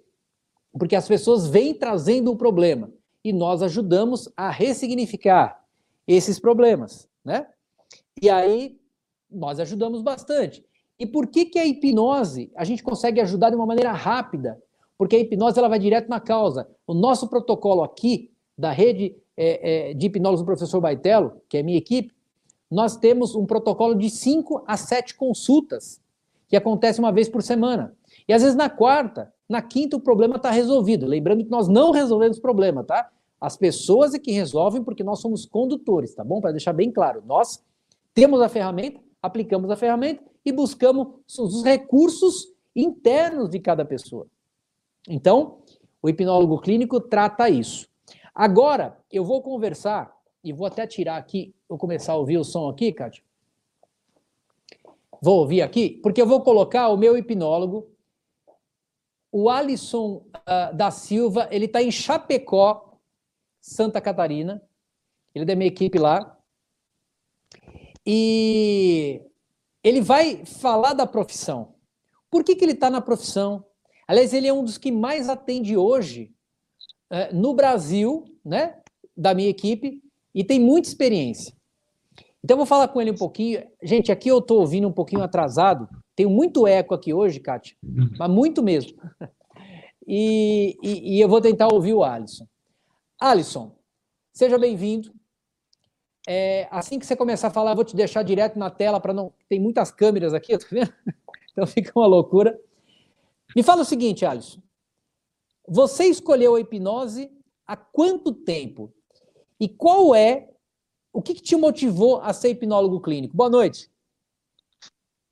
[0.72, 2.92] Porque as pessoas vêm trazendo um problema
[3.24, 5.64] e nós ajudamos a ressignificar
[6.07, 7.46] esses problemas, né?
[8.22, 8.79] E aí
[9.31, 10.64] nós ajudamos bastante.
[10.98, 14.62] E por que que a hipnose a gente consegue ajudar de uma maneira rápida?
[14.96, 16.68] Porque a hipnose ela vai direto na causa.
[16.87, 21.62] O nosso protocolo aqui da rede é, é, de hipnólogos do professor Baitello, que é
[21.62, 22.14] minha equipe,
[22.70, 26.00] nós temos um protocolo de 5 a 7 consultas,
[26.51, 27.95] que acontece uma vez por semana.
[28.29, 31.07] E às vezes na quarta, na quinta o problema está resolvido.
[31.07, 33.09] Lembrando que nós não resolvemos o problema, tá?
[33.41, 36.41] As pessoas é que resolvem porque nós somos condutores, tá bom?
[36.41, 37.65] Para deixar bem claro, nós
[38.13, 41.07] temos a ferramenta, aplicamos a ferramenta e buscamos
[41.39, 44.27] os recursos internos de cada pessoa.
[45.09, 45.59] Então,
[46.03, 47.89] o hipnólogo clínico trata isso.
[48.35, 52.69] Agora, eu vou conversar, e vou até tirar aqui, vou começar a ouvir o som
[52.69, 53.23] aqui, Kátia.
[55.22, 57.90] Vou ouvir aqui, porque eu vou colocar o meu hipnólogo
[59.33, 62.98] o Alisson uh, da Silva, ele está em Chapecó,
[63.61, 64.62] Santa Catarina.
[65.35, 66.37] Ele é da minha equipe lá.
[68.04, 69.22] E
[69.85, 71.74] ele vai falar da profissão.
[72.30, 73.64] Por que, que ele está na profissão?
[74.09, 76.35] Aliás, ele é um dos que mais atende hoje
[77.11, 78.80] uh, no Brasil, né,
[79.16, 80.02] da minha equipe,
[80.35, 81.54] e tem muita experiência.
[82.42, 83.62] Então, eu vou falar com ele um pouquinho.
[83.83, 88.11] Gente, aqui eu estou ouvindo um pouquinho atrasado, tenho muito eco aqui hoje, Kátia, uhum.
[88.18, 88.98] mas muito mesmo.
[90.12, 92.44] E, e, e eu vou tentar ouvir o Alisson.
[93.20, 93.76] Alisson,
[94.33, 95.14] seja bem-vindo.
[96.29, 99.14] É, assim que você começar a falar, eu vou te deixar direto na tela para
[99.14, 99.33] não.
[99.48, 100.92] Tem muitas câmeras aqui, tá vendo?
[101.53, 102.59] Então fica uma loucura.
[103.55, 104.61] Me fala o seguinte, Alisson.
[105.68, 107.31] Você escolheu a hipnose
[107.64, 108.92] há quanto tempo?
[109.61, 110.50] E qual é.
[111.12, 113.37] O que, que te motivou a ser hipnólogo clínico?
[113.37, 113.90] Boa noite.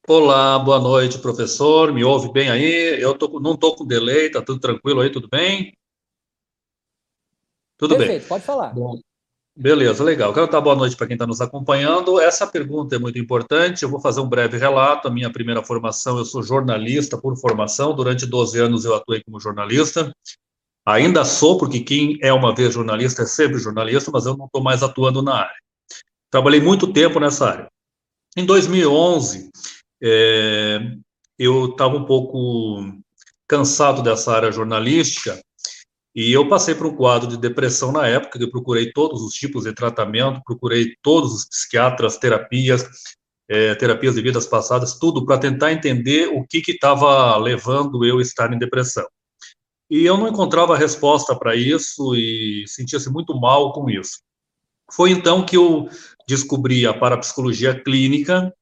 [0.09, 1.93] Olá, boa noite, professor.
[1.93, 3.01] Me ouve bem aí?
[3.01, 5.77] Eu tô, não estou com delay, tá tudo tranquilo aí, tudo bem?
[7.77, 8.29] Tudo Perfeito, bem.
[8.29, 8.75] pode falar.
[8.75, 8.99] Bom,
[9.55, 10.35] beleza, legal.
[10.35, 12.19] Quero dar boa noite para quem está nos acompanhando.
[12.19, 13.83] Essa pergunta é muito importante.
[13.85, 15.07] Eu vou fazer um breve relato.
[15.07, 17.95] A minha primeira formação, eu sou jornalista por formação.
[17.95, 20.13] Durante 12 anos eu atuei como jornalista.
[20.85, 24.63] Ainda sou, porque quem é uma vez jornalista é sempre jornalista, mas eu não estou
[24.63, 25.68] mais atuando na área.
[26.31, 27.69] Trabalhei muito tempo nessa área.
[28.37, 29.51] Em 2011,
[30.03, 30.79] é,
[31.39, 32.85] eu estava um pouco
[33.49, 35.41] cansado dessa área jornalística
[36.15, 39.35] e eu passei por um quadro de depressão na época, que eu procurei todos os
[39.35, 42.87] tipos de tratamento, procurei todos os psiquiatras, terapias,
[43.49, 48.23] é, terapias de vidas passadas, tudo para tentar entender o que estava levando eu a
[48.23, 49.07] estar em depressão.
[49.91, 54.19] E eu não encontrava resposta para isso e sentia-se muito mal com isso.
[54.91, 55.89] Foi então que eu
[56.29, 58.53] descobri a parapsicologia clínica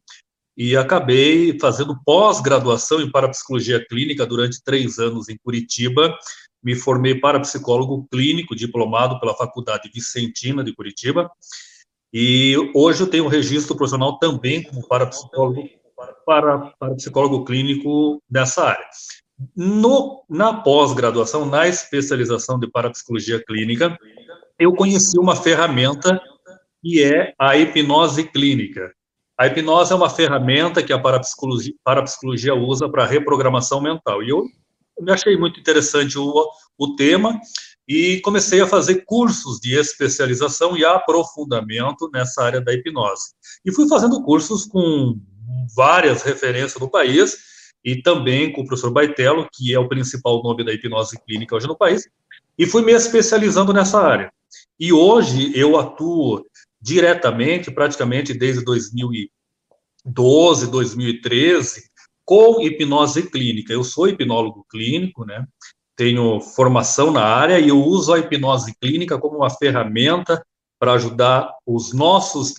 [0.57, 6.17] e acabei fazendo pós-graduação em parapsicologia clínica durante três anos em Curitiba.
[6.63, 11.29] Me formei parapsicólogo clínico, diplomado pela Faculdade Vicentina de Curitiba.
[12.15, 15.69] E hoje eu tenho registro profissional também como parapsicólogo
[16.25, 18.87] para, para psicólogo clínico nessa área.
[19.55, 23.99] No, na pós-graduação, na especialização de parapsicologia clínica,
[24.59, 26.19] eu conheci uma ferramenta
[26.83, 28.93] que é a hipnose clínica.
[29.39, 34.23] A hipnose é uma ferramenta que a parapsicologia, parapsicologia usa para reprogramação mental.
[34.23, 34.45] E eu
[35.01, 37.39] me achei muito interessante o, o tema
[37.87, 43.35] e comecei a fazer cursos de especialização e aprofundamento nessa área da hipnose.
[43.65, 45.19] E fui fazendo cursos com
[45.77, 47.37] várias referências no país
[47.85, 51.69] e também com o professor Baitello, que é o principal nome da hipnose clínica hoje
[51.69, 52.09] no país,
[52.59, 54.33] e fui me especializando nessa área.
[54.81, 56.45] E hoje eu atuo
[56.87, 61.91] diretamente, praticamente desde 2012, 2013,
[62.25, 63.73] com hipnose clínica.
[63.73, 65.45] Eu sou hipnólogo clínico, né?
[65.97, 70.41] Tenho formação na área e eu uso a hipnose clínica como uma ferramenta
[70.79, 72.55] para ajudar os nossos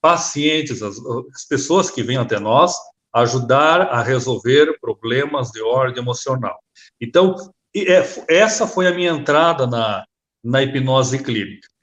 [0.00, 0.96] pacientes, as,
[1.34, 2.76] as pessoas que vêm até nós,
[3.12, 6.60] ajudar a resolver problemas de ordem emocional.
[7.00, 7.34] Então,
[7.74, 10.04] é, essa foi a minha entrada na,
[10.44, 11.73] na hipnose clínica.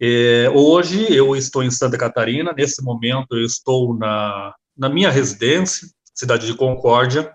[0.00, 5.88] É, hoje eu estou em Santa Catarina, nesse momento eu estou na, na minha residência,
[6.14, 7.34] cidade de Concórdia,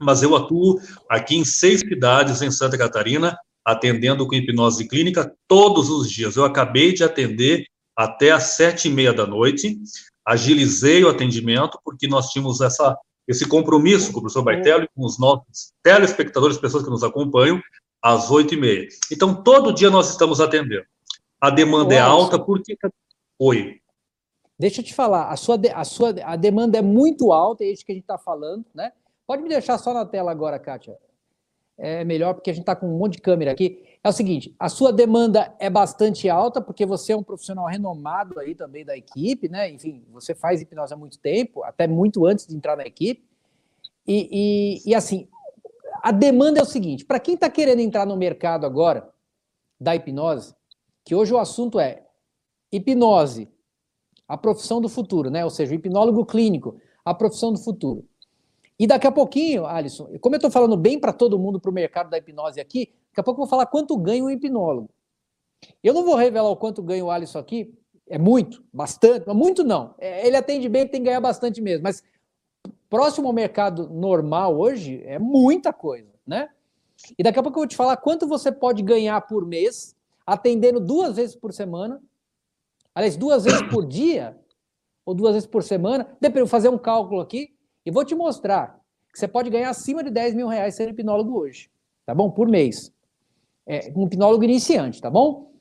[0.00, 5.88] mas eu atuo aqui em seis cidades em Santa Catarina, atendendo com hipnose clínica todos
[5.88, 6.36] os dias.
[6.36, 7.64] Eu acabei de atender
[7.96, 9.78] até às sete e meia da noite,
[10.26, 12.96] agilizei o atendimento, porque nós tínhamos essa,
[13.26, 17.60] esse compromisso com o professor Baitello e com os nossos telespectadores, pessoas que nos acompanham,
[18.02, 18.88] às oito e meia.
[19.10, 20.84] Então, todo dia nós estamos atendendo.
[21.42, 22.78] A demanda é alta porque...
[23.36, 23.80] Oi.
[24.56, 27.84] Deixa eu te falar, a sua, a sua a demanda é muito alta, é isso
[27.84, 28.92] que a gente está falando, né?
[29.26, 30.96] Pode me deixar só na tela agora, Kátia.
[31.76, 33.82] É melhor porque a gente está com um monte de câmera aqui.
[34.04, 38.38] É o seguinte, a sua demanda é bastante alta, porque você é um profissional renomado
[38.38, 39.68] aí também da equipe, né?
[39.68, 43.28] Enfim, você faz hipnose há muito tempo, até muito antes de entrar na equipe.
[44.06, 45.26] E, e, e assim,
[46.00, 49.10] a demanda é o seguinte: para quem está querendo entrar no mercado agora
[49.80, 50.54] da hipnose,
[51.04, 52.06] que hoje o assunto é
[52.70, 53.48] hipnose,
[54.26, 55.44] a profissão do futuro, né?
[55.44, 58.06] Ou seja, o hipnólogo clínico, a profissão do futuro.
[58.78, 61.74] E daqui a pouquinho, Alisson, como eu estou falando bem para todo mundo para o
[61.74, 64.90] mercado da hipnose aqui, daqui a pouco eu vou falar quanto ganha um hipnólogo.
[65.82, 67.72] Eu não vou revelar o quanto ganha o Alisson aqui,
[68.08, 69.94] é muito, bastante, mas muito não.
[69.98, 72.02] É, ele atende bem, tem que ganhar bastante mesmo, mas
[72.90, 76.48] próximo ao mercado normal hoje é muita coisa, né?
[77.18, 80.80] E daqui a pouco eu vou te falar quanto você pode ganhar por mês, atendendo
[80.80, 82.02] duas vezes por semana,
[82.94, 84.38] aliás, duas vezes por dia,
[85.04, 87.54] ou duas vezes por semana, vou fazer um cálculo aqui,
[87.84, 88.80] e vou te mostrar
[89.12, 91.70] que você pode ganhar acima de 10 mil reais sendo hipnólogo hoje,
[92.06, 92.30] tá bom?
[92.30, 92.92] Por mês.
[93.66, 95.52] É, um hipnólogo iniciante, tá bom?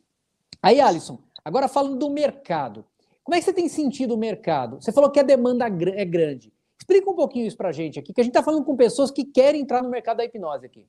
[0.61, 2.85] Aí, Alisson, agora falando do mercado.
[3.23, 4.81] Como é que você tem sentido o mercado?
[4.81, 6.53] Você falou que a demanda é grande.
[6.79, 9.25] Explica um pouquinho isso pra gente aqui, que a gente está falando com pessoas que
[9.25, 10.87] querem entrar no mercado da hipnose aqui.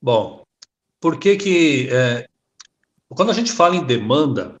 [0.00, 0.42] Bom,
[1.02, 1.88] por que que...
[1.90, 2.28] É,
[3.08, 4.58] quando a gente fala em demanda,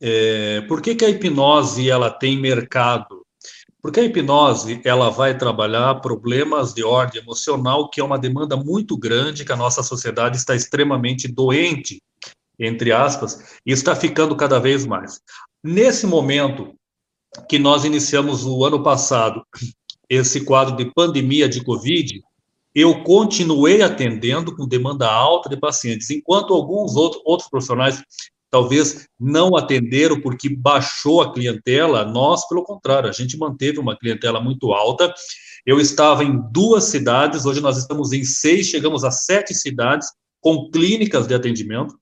[0.00, 3.26] é, por que que a hipnose ela tem mercado?
[3.82, 8.96] Porque a hipnose, ela vai trabalhar problemas de ordem emocional, que é uma demanda muito
[8.96, 12.00] grande, que a nossa sociedade está extremamente doente,
[12.58, 15.20] entre aspas, e está ficando cada vez mais.
[15.62, 16.72] Nesse momento
[17.48, 19.44] que nós iniciamos o ano passado,
[20.08, 22.22] esse quadro de pandemia de Covid,
[22.74, 28.02] eu continuei atendendo com demanda alta de pacientes, enquanto alguns outros, outros profissionais
[28.50, 34.40] talvez não atenderam porque baixou a clientela, nós, pelo contrário, a gente manteve uma clientela
[34.40, 35.12] muito alta.
[35.64, 40.08] Eu estava em duas cidades, hoje nós estamos em seis, chegamos a sete cidades
[40.40, 41.94] com clínicas de atendimento,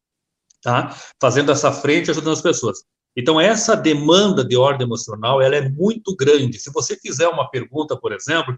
[0.62, 0.96] tá?
[1.20, 2.78] Fazendo essa frente, ajudando as pessoas.
[3.16, 6.58] Então, essa demanda de ordem emocional, ela é muito grande.
[6.58, 8.56] Se você fizer uma pergunta, por exemplo,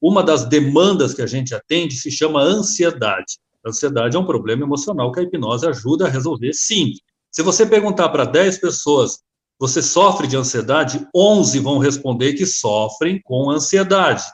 [0.00, 3.38] uma das demandas que a gente atende se chama ansiedade.
[3.66, 6.92] Ansiedade é um problema emocional que a hipnose ajuda a resolver, sim.
[7.30, 9.18] Se você perguntar para 10 pessoas,
[9.58, 11.06] você sofre de ansiedade?
[11.14, 14.24] 11 vão responder que sofrem com ansiedade.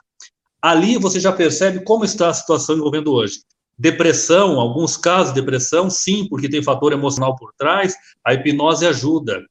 [0.62, 3.40] Ali você já percebe como está a situação envolvendo hoje.
[3.76, 9.44] Depressão, alguns casos de depressão, sim, porque tem fator emocional por trás, a hipnose ajuda.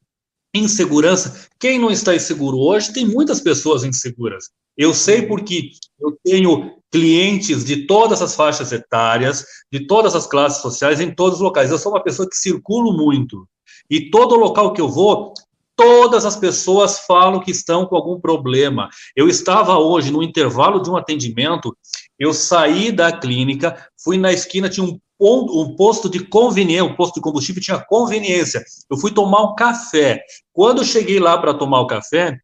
[0.53, 4.45] Insegurança, quem não está inseguro hoje, tem muitas pessoas inseguras.
[4.77, 10.61] Eu sei porque eu tenho clientes de todas as faixas etárias, de todas as classes
[10.61, 11.71] sociais, em todos os locais.
[11.71, 13.47] Eu sou uma pessoa que circulo muito.
[13.89, 15.33] E todo local que eu vou,
[15.75, 18.89] todas as pessoas falam que estão com algum problema.
[19.15, 21.75] Eu estava hoje no intervalo de um atendimento,
[22.17, 27.15] eu saí da clínica, fui na esquina, tinha um, um posto de conveniência, um posto
[27.15, 28.63] de combustível tinha conveniência.
[28.89, 30.21] Eu fui tomar um café.
[30.53, 32.37] Quando eu cheguei lá para tomar o café,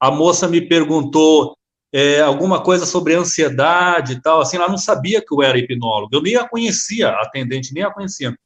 [0.00, 1.57] a moça me perguntou
[1.92, 6.14] é, alguma coisa sobre ansiedade e tal, assim, ela não sabia que eu era hipnólogo,
[6.14, 8.36] eu nem a conhecia, a atendente nem a conhecia.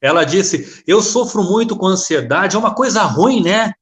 [0.00, 3.72] Ela disse, eu sofro muito com ansiedade, é uma coisa ruim, né?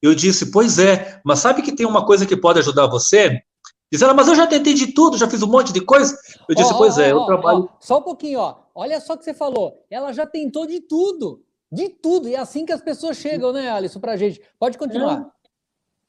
[0.00, 3.42] Eu disse, pois é, mas sabe que tem uma coisa que pode ajudar você?
[3.90, 6.18] Diz ela, mas eu já tentei de tudo, já fiz um monte de coisa.
[6.48, 7.70] Eu disse, oh, pois oh, é, eu oh, trabalho.
[7.80, 8.56] só um pouquinho, ó.
[8.74, 9.84] Olha só o que você falou.
[9.88, 11.42] Ela já tentou de tudo.
[11.70, 12.28] De tudo.
[12.28, 14.40] E é assim que as pessoas chegam, né, Alisson, pra gente.
[14.58, 15.30] Pode continuar.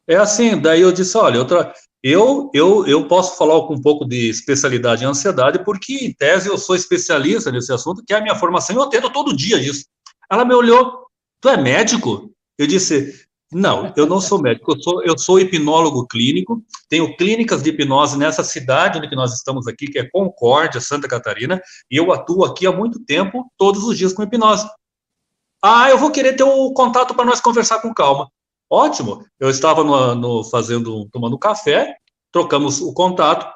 [0.08, 1.74] É, é assim, daí eu disse, olha, eu, tra...
[2.08, 6.48] eu, eu, eu posso falar com um pouco de especialidade em ansiedade, porque, em tese,
[6.48, 9.60] eu sou especialista nesse assunto, que é a minha formação, e eu atendo todo dia
[9.60, 9.86] isso.
[10.32, 11.08] Ela me olhou,
[11.42, 12.32] tu é médico?
[12.60, 17.64] Eu disse, não, eu não sou médico, eu sou, eu sou hipnólogo clínico, tenho clínicas
[17.64, 22.14] de hipnose nessa cidade onde nós estamos aqui, que é Concórdia, Santa Catarina, e eu
[22.14, 24.70] atuo aqui há muito tempo, todos os dias com hipnose.
[25.60, 28.30] Ah, eu vou querer ter o um contato para nós conversar com calma.
[28.76, 31.96] Ótimo, eu estava no, no, fazendo, tomando café,
[32.32, 33.48] trocamos o contato,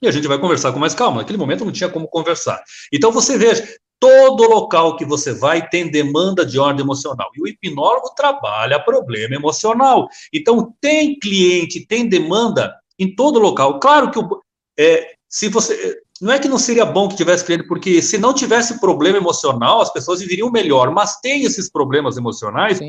[0.00, 1.18] e a gente vai conversar com mais calma.
[1.18, 2.62] Naquele momento não tinha como conversar.
[2.92, 3.66] Então você veja,
[4.00, 7.30] Todo local que você vai tem demanda de ordem emocional.
[7.34, 10.08] E o hipnólogo trabalha problema emocional.
[10.30, 13.78] Então, tem cliente, tem demanda em todo local.
[13.78, 14.42] Claro que o,
[14.78, 15.98] é, se você.
[16.20, 19.80] Não é que não seria bom que tivesse cliente, porque se não tivesse problema emocional,
[19.80, 22.80] as pessoas viveriam melhor, mas tem esses problemas emocionais,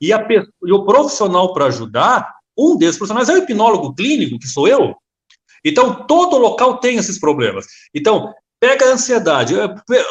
[0.00, 0.26] e, a,
[0.64, 4.94] e o profissional para ajudar, um desses profissionais é o hipnólogo clínico, que sou eu.
[5.64, 7.66] Então, todo local tem esses problemas.
[7.94, 9.54] Então, Pega a ansiedade.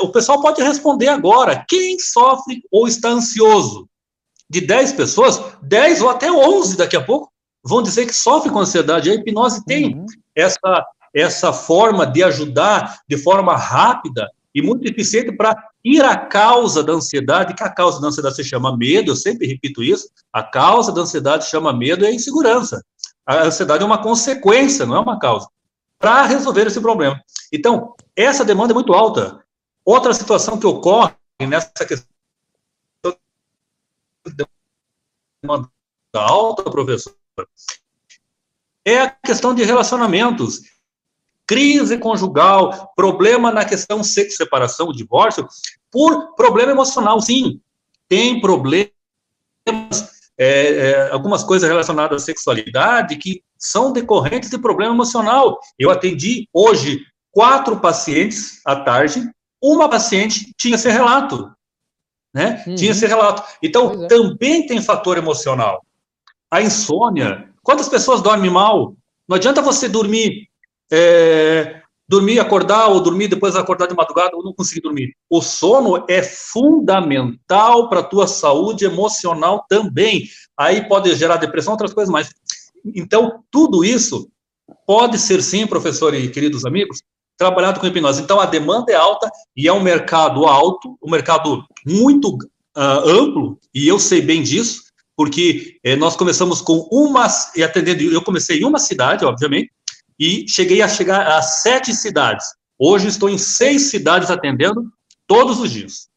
[0.02, 1.64] O pessoal pode responder agora.
[1.70, 3.88] Quem sofre ou está ansioso?
[4.50, 7.32] De 10 pessoas, 10 ou até 11 daqui a pouco
[7.64, 9.12] vão dizer que sofre com ansiedade.
[9.12, 10.08] A hipnose tem uhum.
[10.36, 16.84] essa, essa forma de ajudar de forma rápida e muito eficiente para ir à causa
[16.84, 20.44] da ansiedade, que a causa da ansiedade se chama medo, eu sempre repito isso, a
[20.44, 22.84] causa da ansiedade chama medo é insegurança.
[23.26, 25.48] A ansiedade é uma consequência, não é uma causa,
[25.98, 27.22] para resolver esse problema.
[27.52, 29.44] Então, essa demanda é muito alta.
[29.86, 32.08] Outra situação que ocorre nessa questão
[36.14, 37.16] alta, professor,
[38.86, 40.62] é a questão de relacionamentos.
[41.50, 45.48] Crise conjugal, problema na questão sexo, separação, divórcio,
[45.90, 47.60] por problema emocional, sim.
[48.08, 48.92] Tem problemas,
[50.38, 55.60] é, é, algumas coisas relacionadas à sexualidade que são decorrentes de problema emocional.
[55.80, 59.28] Eu atendi hoje quatro pacientes à tarde,
[59.60, 61.52] uma paciente tinha esse relato,
[62.32, 62.64] né?
[62.68, 62.76] Uhum.
[62.76, 63.42] Tinha esse relato.
[63.64, 64.08] Então, é.
[64.08, 65.84] também tem fator emocional.
[66.52, 67.50] A insônia.
[67.64, 68.94] Quantas pessoas dormem mal?
[69.28, 70.49] Não adianta você dormir,
[70.92, 75.14] é, dormir, acordar, ou dormir depois acordar de madrugada, ou não conseguir dormir.
[75.30, 80.28] O sono é fundamental para a tua saúde emocional também.
[80.58, 82.30] Aí pode gerar depressão, outras coisas mais.
[82.96, 84.28] Então, tudo isso
[84.88, 87.02] pode ser sim, professor e queridos amigos,
[87.38, 88.22] trabalhado com hipnose.
[88.24, 92.30] Então, a demanda é alta e é um mercado alto, um mercado muito
[92.76, 94.84] uh, amplo, e eu sei bem disso,
[95.16, 99.70] porque eh, nós começamos com uma, e atendendo, eu comecei em uma cidade, obviamente,
[100.20, 102.46] e cheguei a chegar a sete cidades.
[102.78, 104.92] Hoje estou em seis cidades atendendo
[105.26, 106.10] todos os dias.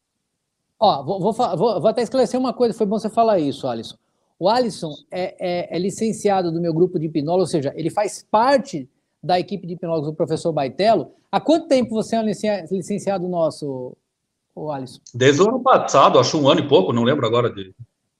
[0.79, 3.95] Ó, vou, vou, vou, vou até esclarecer uma coisa, foi bom você falar isso, Alisson.
[4.37, 8.25] O Alisson é, é, é licenciado do meu grupo de hipnose, ou seja, ele faz
[8.29, 8.89] parte
[9.23, 11.11] da equipe de hipnólogos do professor Baitello.
[11.31, 13.95] Há quanto tempo você é licenciado nosso,
[14.53, 14.99] o Alisson?
[15.13, 17.73] Desde o ano passado, acho um ano e pouco, não lembro agora dele.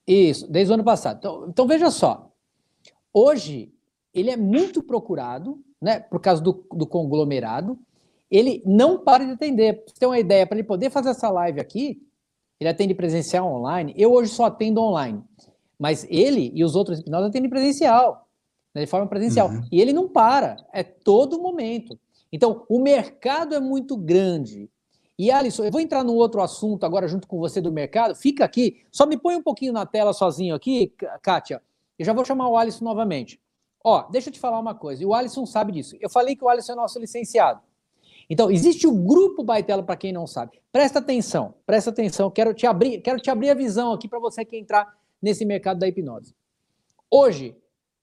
[0.08, 1.18] Isso, desde o ano passado.
[1.18, 2.32] Então, então veja só.
[3.14, 3.74] Hoje,
[4.14, 7.78] ele é muito procurado, né, por causa do, do conglomerado.
[8.32, 9.74] Ele não para de atender.
[9.74, 12.02] Pra você ter uma ideia, para ele poder fazer essa live aqui,
[12.60, 13.94] ele atende presencial online.
[13.98, 15.22] Eu hoje só atendo online.
[15.78, 18.28] Mas ele e os outros hipnólogos atendem presencial
[18.74, 19.50] né, de forma presencial.
[19.50, 19.62] Uhum.
[19.72, 22.00] E ele não para, é todo momento.
[22.32, 24.70] Então, o mercado é muito grande.
[25.20, 28.16] E Alisson, eu vou entrar no outro assunto agora junto com você do mercado.
[28.16, 31.62] Fica aqui, só me põe um pouquinho na tela sozinho aqui, Kátia.
[32.00, 33.40] Eu já vou chamar o Alisson novamente.
[33.84, 35.98] Ó, deixa eu te falar uma coisa, e o Alisson sabe disso.
[36.00, 37.62] Eu falei que o Alisson é nosso licenciado.
[38.30, 40.62] Então, existe o grupo Baitela para quem não sabe.
[40.72, 42.32] Presta atenção, presta atenção.
[42.32, 45.80] Quero te abrir, quero te abrir a visão aqui para você que entrar nesse mercado
[45.80, 46.34] da hipnose.
[47.12, 47.56] Hoje,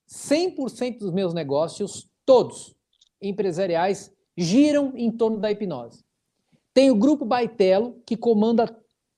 [0.09, 2.77] 100% dos meus negócios, todos
[3.21, 6.05] empresariais, giram em torno da hipnose.
[6.73, 8.67] Tem o Grupo Baitelo, que comanda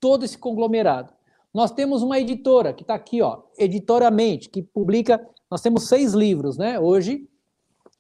[0.01, 1.13] todo esse conglomerado.
[1.53, 5.25] Nós temos uma editora, que está aqui, ó, Editoramente, que publica.
[5.53, 6.81] Nós temos seis livros, né?
[6.81, 7.29] Hoje,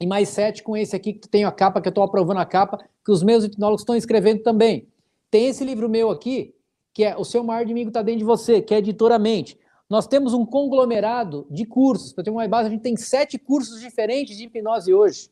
[0.00, 2.46] e mais sete com esse aqui, que tem a capa, que eu estou aprovando a
[2.46, 4.88] capa, que os meus hipnólogos estão escrevendo também.
[5.30, 6.54] Tem esse livro meu aqui,
[6.94, 9.58] que é O Seu Maior Inimigo Está Dentro de Você, que é Editoramente.
[9.86, 12.14] nós temos um conglomerado de cursos.
[12.14, 15.28] Para ter uma base, a gente tem sete cursos diferentes de hipnose hoje.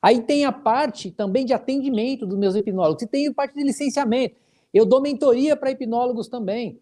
[0.00, 3.62] Aí tem a parte também de atendimento dos meus hipnólogos, e tem a parte de
[3.62, 4.36] licenciamento.
[4.72, 6.80] Eu dou mentoria para hipnólogos também.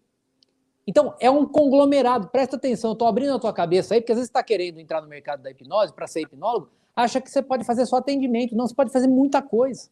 [0.85, 2.29] Então, é um conglomerado.
[2.29, 5.01] Presta atenção, estou abrindo a tua cabeça aí, porque às vezes você está querendo entrar
[5.01, 8.55] no mercado da hipnose para ser hipnólogo, acha que você pode fazer só atendimento.
[8.55, 9.89] Não, você pode fazer muita coisa.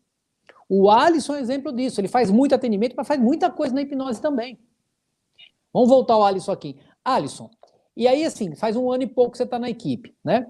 [0.68, 2.00] O Alisson é um exemplo disso.
[2.00, 4.60] Ele faz muito atendimento, mas faz muita coisa na hipnose também.
[5.74, 6.78] Vamos voltar ao Alisson aqui.
[7.04, 7.50] Alisson,
[7.96, 10.48] e aí assim, faz um ano e pouco que você está na equipe, né?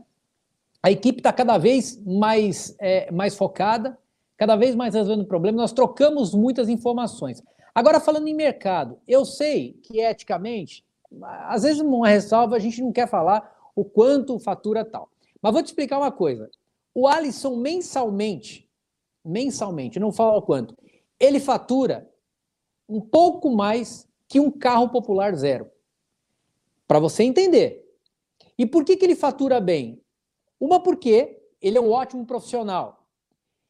[0.82, 3.98] A equipe está cada vez mais, é, mais focada,
[4.38, 5.60] cada vez mais resolvendo problemas.
[5.60, 7.44] Nós trocamos muitas informações.
[7.74, 10.86] Agora, falando em mercado, eu sei que eticamente,
[11.22, 15.09] às vezes, uma ressalva, a gente não quer falar o quanto fatura tal.
[15.41, 16.49] Mas vou te explicar uma coisa.
[16.93, 18.70] O Alisson, mensalmente,
[19.24, 20.76] mensalmente, não fala o quanto,
[21.20, 22.09] ele fatura
[22.88, 25.70] um pouco mais que um carro popular zero.
[26.88, 27.88] Para você entender.
[28.57, 30.01] E por que, que ele fatura bem?
[30.59, 32.99] Uma, porque ele é um ótimo profissional.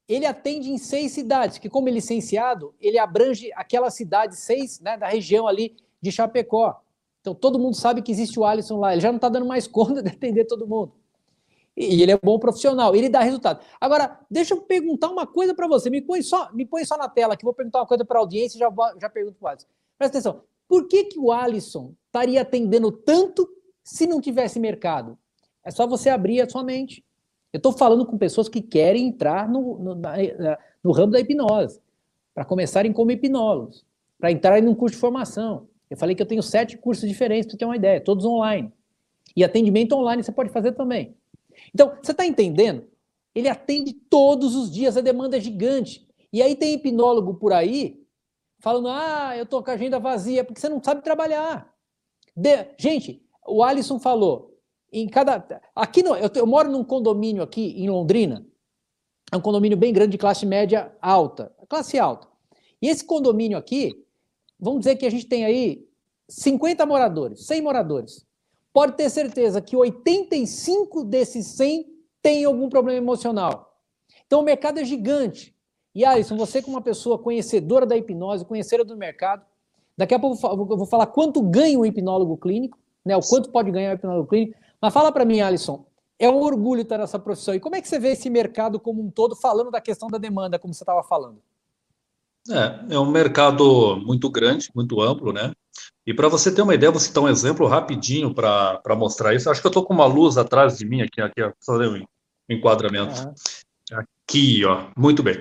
[0.09, 4.97] Ele atende em seis cidades, que como é licenciado, ele abrange aquela cidade, seis, né,
[4.97, 6.81] da região ali de Chapecó.
[7.21, 8.91] Então todo mundo sabe que existe o Alisson lá.
[8.91, 10.93] Ele já não está dando mais conta de atender todo mundo.
[11.77, 13.63] E ele é bom profissional, ele dá resultado.
[13.79, 15.89] Agora, deixa eu perguntar uma coisa para você.
[15.89, 18.21] Me põe, só, me põe só na tela, que vou perguntar uma coisa para a
[18.21, 19.67] audiência e já, já pergunto para o Alisson.
[19.97, 20.43] Presta atenção.
[20.67, 23.47] Por que, que o Alisson estaria atendendo tanto
[23.83, 25.17] se não tivesse mercado?
[25.63, 27.05] É só você abrir a sua mente.
[27.51, 30.15] Eu estou falando com pessoas que querem entrar no, no, na,
[30.83, 31.81] no ramo da hipnose,
[32.33, 33.85] para começarem como hipnólogos,
[34.17, 35.67] para entrarem num curso de formação.
[35.89, 38.71] Eu falei que eu tenho sete cursos diferentes, para você ter uma ideia, todos online.
[39.35, 41.15] E atendimento online você pode fazer também.
[41.73, 42.87] Então, você está entendendo?
[43.33, 46.07] Ele atende todos os dias, a demanda é gigante.
[46.31, 47.99] E aí tem hipnólogo por aí
[48.59, 51.73] falando: ah, eu estou com a agenda vazia, porque você não sabe trabalhar.
[52.35, 52.67] De...
[52.77, 54.58] Gente, o Alisson falou:
[54.91, 55.61] em cada.
[55.75, 58.45] Aqui no, eu, eu, moro num condomínio aqui em Londrina,
[59.31, 62.27] é um condomínio bem grande de classe média alta, classe alta.
[62.81, 64.05] E esse condomínio aqui,
[64.59, 65.87] vamos dizer que a gente tem aí
[66.27, 68.25] 50 moradores, 100 moradores.
[68.71, 71.85] Pode ter certeza que 85 desses 100
[72.21, 73.83] têm algum problema emocional.
[74.25, 75.55] Então o mercado é gigante.
[75.93, 79.43] E Alisson, você como uma pessoa conhecedora da hipnose, conhecedora do mercado,
[79.97, 83.17] daqui a pouco eu vou falar quanto ganha um hipnólogo clínico, né?
[83.17, 84.57] O quanto pode ganhar um hipnólogo clínico.
[84.81, 85.85] Mas fala para mim, Alisson,
[86.17, 87.53] é um orgulho estar nessa profissão.
[87.53, 90.17] E como é que você vê esse mercado como um todo, falando da questão da
[90.17, 91.41] demanda, como você estava falando?
[92.49, 95.51] É, é um mercado muito grande, muito amplo, né?
[96.05, 99.49] E para você ter uma ideia, vou citar um exemplo rapidinho para mostrar isso.
[99.49, 102.03] Acho que eu estou com uma luz atrás de mim aqui, aqui só um
[102.49, 103.21] enquadramento.
[103.21, 103.99] Uhum.
[103.99, 105.39] Aqui, ó, muito bem.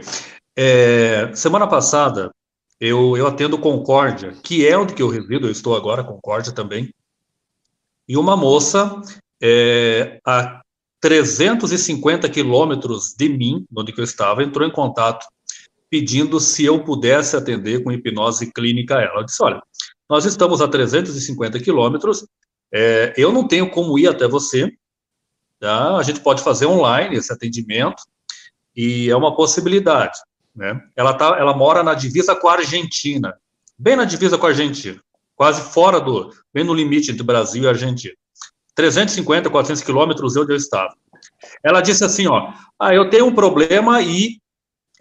[0.55, 2.33] É, semana passada,
[2.81, 6.93] eu, eu atendo Concórdia, que é onde que eu resido, eu estou agora, Concórdia também.
[8.07, 9.01] E uma moça
[9.43, 10.61] é, a
[11.01, 15.27] 350 quilômetros de mim, onde eu estava, entrou em contato
[15.91, 19.25] pedindo se eu pudesse atender com hipnose clínica ela.
[19.25, 19.63] Disse, olha,
[20.09, 22.27] nós estamos a 350 quilômetros,
[22.73, 24.71] é, eu não tenho como ir até você,
[25.59, 25.97] tá?
[25.97, 28.03] a gente pode fazer online esse atendimento,
[28.77, 30.19] e é uma possibilidade.
[30.55, 30.81] Né?
[30.95, 33.37] Ela, tá, ela mora na divisa com a Argentina,
[33.79, 35.01] bem na divisa com a Argentina,
[35.35, 38.15] quase fora do, bem no limite entre Brasil e Argentina.
[38.79, 40.95] 350, 400 quilômetros de onde eu estava.
[41.65, 44.39] Ela disse assim, ó, ah, eu tenho um problema e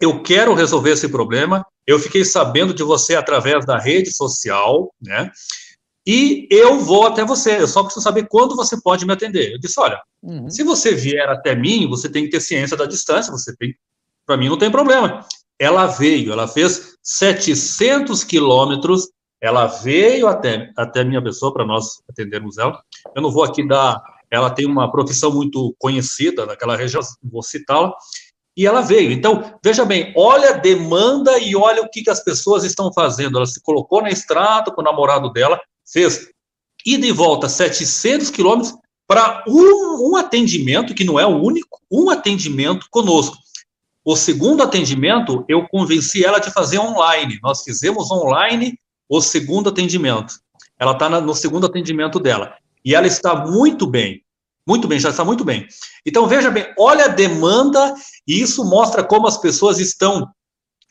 [0.00, 1.64] eu quero resolver esse problema.
[1.86, 5.30] Eu fiquei sabendo de você através da rede social, né?
[6.04, 7.60] E eu vou até você.
[7.60, 9.52] Eu só preciso saber quando você pode me atender.
[9.52, 10.50] Eu disse, olha, uhum.
[10.50, 13.30] se você vier até mim, você tem que ter ciência da distância.
[13.30, 13.76] Você tem,
[14.26, 15.24] para mim não tem problema.
[15.56, 19.08] Ela veio, ela fez 700 quilômetros
[19.40, 22.82] ela veio até, até minha pessoa para nós atendermos ela.
[23.14, 24.02] Eu não vou aqui dar.
[24.30, 27.94] Ela tem uma profissão muito conhecida naquela região, vou citá-la.
[28.56, 29.12] E ela veio.
[29.12, 33.38] Então, veja bem, olha a demanda e olha o que, que as pessoas estão fazendo.
[33.38, 35.60] Ela se colocou na estrada com o namorado dela,
[35.90, 36.28] fez
[36.84, 38.74] ida e volta 700 quilômetros
[39.06, 43.36] para um, um atendimento, que não é o único, um atendimento conosco.
[44.04, 47.38] O segundo atendimento, eu convenci ela de fazer online.
[47.42, 48.78] Nós fizemos online
[49.08, 50.34] o segundo atendimento.
[50.78, 52.54] Ela está no segundo atendimento dela.
[52.84, 54.22] E ela está muito bem.
[54.66, 55.66] Muito bem, já está muito bem.
[56.04, 57.94] Então, veja bem, olha a demanda,
[58.26, 60.28] e isso mostra como as pessoas estão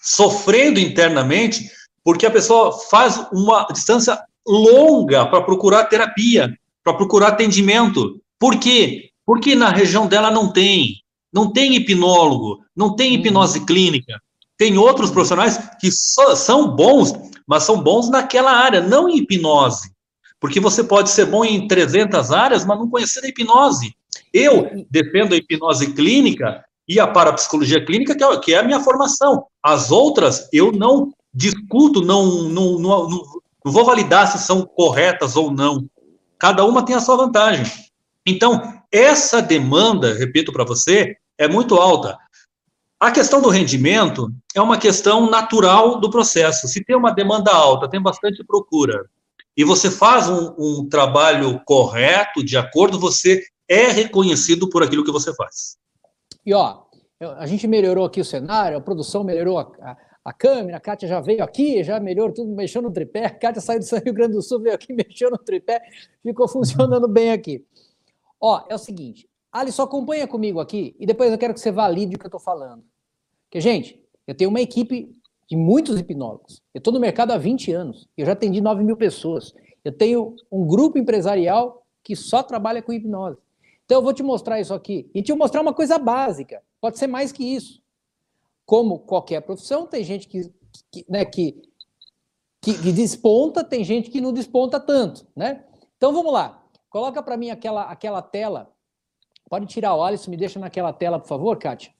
[0.01, 1.70] sofrendo internamente,
[2.03, 8.20] porque a pessoa faz uma distância longa para procurar terapia, para procurar atendimento.
[8.39, 9.11] Por quê?
[9.26, 10.95] Porque na região dela não tem.
[11.32, 13.65] Não tem hipnólogo, não tem hipnose uhum.
[13.65, 14.20] clínica.
[14.57, 17.13] Tem outros profissionais que só, são bons,
[17.48, 19.91] mas são bons naquela área, não em hipnose.
[20.39, 23.95] Porque você pode ser bom em 300 áreas, mas não conhecer a hipnose.
[24.34, 29.45] Eu defendo a hipnose clínica e a parapsicologia clínica, que é, é a minha formação.
[29.64, 35.52] As outras, eu não discuto, não, não, não, não vou validar se são corretas ou
[35.52, 35.86] não.
[36.39, 37.66] Cada uma tem a sua vantagem.
[38.26, 42.18] Então, essa demanda, repito para você, é muito alta.
[43.00, 46.68] A questão do rendimento é uma questão natural do processo.
[46.68, 49.08] Se tem uma demanda alta, tem bastante procura,
[49.58, 55.12] e você faz um, um trabalho correto, de acordo, você é reconhecido por aquilo que
[55.12, 55.78] você faz.
[56.45, 56.84] E ó,
[57.20, 61.08] a gente melhorou aqui o cenário, a produção melhorou a, a, a câmera, a Kátia
[61.08, 64.34] já veio aqui, já melhorou tudo, mexeu no tripé, a Kátia saiu do Rio Grande
[64.34, 65.82] do Sul, veio aqui, mexeu no tripé,
[66.22, 67.66] ficou funcionando bem aqui.
[68.39, 69.28] Ó, é o seguinte,
[69.60, 72.39] Alisson, acompanha comigo aqui e depois eu quero que você valide o que eu estou
[72.39, 72.84] falando.
[73.43, 75.10] Porque, gente, eu tenho uma equipe
[75.49, 76.62] de muitos hipnólogos.
[76.74, 78.08] Eu estou no mercado há 20 anos.
[78.18, 79.53] Eu já atendi 9 mil pessoas.
[79.84, 83.38] Eu tenho um grupo empresarial que só trabalha com hipnose.
[83.86, 85.10] Então, eu vou te mostrar isso aqui.
[85.16, 86.62] E te mostrar uma coisa básica.
[86.82, 87.82] Pode ser mais que isso.
[88.66, 90.51] Como qualquer profissão, tem gente que,
[90.91, 91.62] que, né, que,
[92.62, 95.26] que, que desponta, tem gente que não desponta tanto.
[95.34, 95.64] Né?
[95.95, 96.62] Então, vamos lá.
[96.89, 98.70] Coloca para mim aquela, aquela tela.
[99.50, 101.91] Pode tirar o Alisson, me deixa naquela tela, por favor, Kátia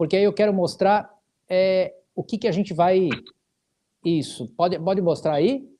[0.00, 1.14] porque aí eu quero mostrar
[1.46, 3.10] é, o que, que a gente vai...
[4.02, 5.70] Isso, pode, pode mostrar aí?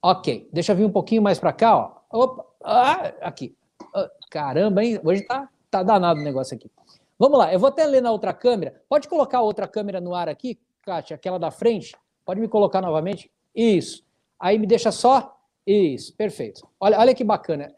[0.00, 2.22] Ok, deixa eu vir um pouquinho mais para cá, ó.
[2.22, 3.56] Opa, ah, aqui.
[3.92, 5.00] Ah, caramba, hein?
[5.02, 6.70] Hoje tá, tá danado o negócio aqui.
[7.18, 8.80] Vamos lá, eu vou até ler na outra câmera.
[8.88, 11.96] Pode colocar a outra câmera no ar aqui, Kátia, aquela da frente?
[12.24, 13.28] Pode me colocar novamente?
[13.52, 14.04] Isso.
[14.38, 15.36] Aí me deixa só.
[15.66, 16.64] Isso, perfeito.
[16.78, 17.74] Olha, olha que bacana.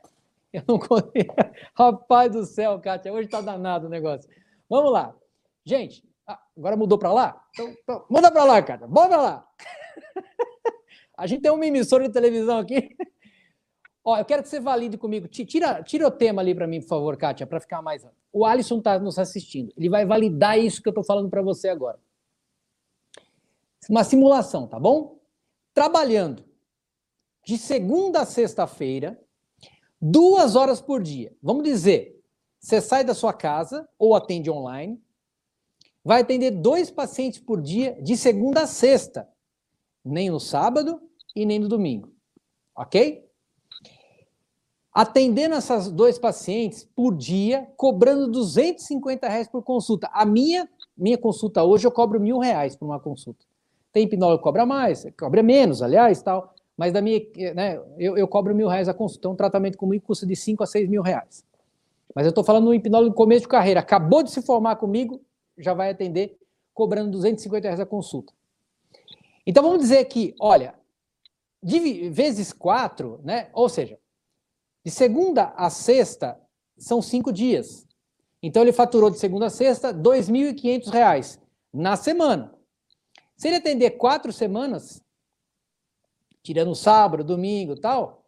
[0.52, 0.78] Eu não
[1.74, 4.28] Rapaz do céu, Kátia, hoje tá danado o negócio.
[4.68, 5.14] Vamos lá.
[5.64, 7.42] Gente, ah, agora mudou para lá?
[7.52, 8.86] Então, então, muda para lá, cara.
[8.86, 9.48] Bora lá.
[11.16, 12.96] A gente tem uma emissora de televisão aqui.
[14.02, 15.28] Ó, eu quero que você valide comigo.
[15.28, 18.04] Tira, tira o tema ali para mim, por favor, Kátia, para ficar mais.
[18.32, 19.72] O Alisson está nos assistindo.
[19.76, 22.00] Ele vai validar isso que eu estou falando para você agora.
[23.88, 25.20] Uma simulação, tá bom?
[25.74, 26.44] Trabalhando
[27.44, 29.20] de segunda a sexta-feira,
[30.00, 31.34] duas horas por dia.
[31.42, 32.20] Vamos dizer,
[32.58, 35.00] você sai da sua casa ou atende online,
[36.04, 39.28] vai atender dois pacientes por dia, de segunda a sexta,
[40.04, 41.00] nem no sábado
[41.36, 42.12] e nem no domingo.
[42.74, 43.28] Ok?
[44.92, 50.08] Atendendo essas dois pacientes por dia, cobrando 250 reais por consulta.
[50.12, 53.44] A minha, minha consulta hoje eu cobro mil reais por uma consulta.
[53.92, 56.54] Tem hipnólogo que cobra mais, cobra menos, aliás, tal.
[56.80, 57.20] Mas da minha,
[57.54, 59.18] né, eu, eu cobro mil reais a consulta.
[59.20, 61.44] Então, um tratamento comigo custa de 5 a 6 mil reais.
[62.14, 64.76] Mas eu estou falando de um hipnólogo no começo de carreira, acabou de se formar
[64.76, 65.20] comigo,
[65.58, 66.38] já vai atender
[66.72, 68.32] cobrando 250 reais a consulta.
[69.46, 70.74] Então vamos dizer que, olha,
[71.62, 73.50] vezes quatro, né?
[73.52, 73.98] Ou seja,
[74.82, 76.40] de segunda a sexta
[76.78, 77.86] são cinco dias.
[78.42, 81.38] Então ele faturou de segunda a sexta R$ 2.500
[81.74, 82.54] na semana.
[83.36, 85.04] Se ele atender quatro semanas,
[86.42, 88.24] tirando sábado, domingo tal,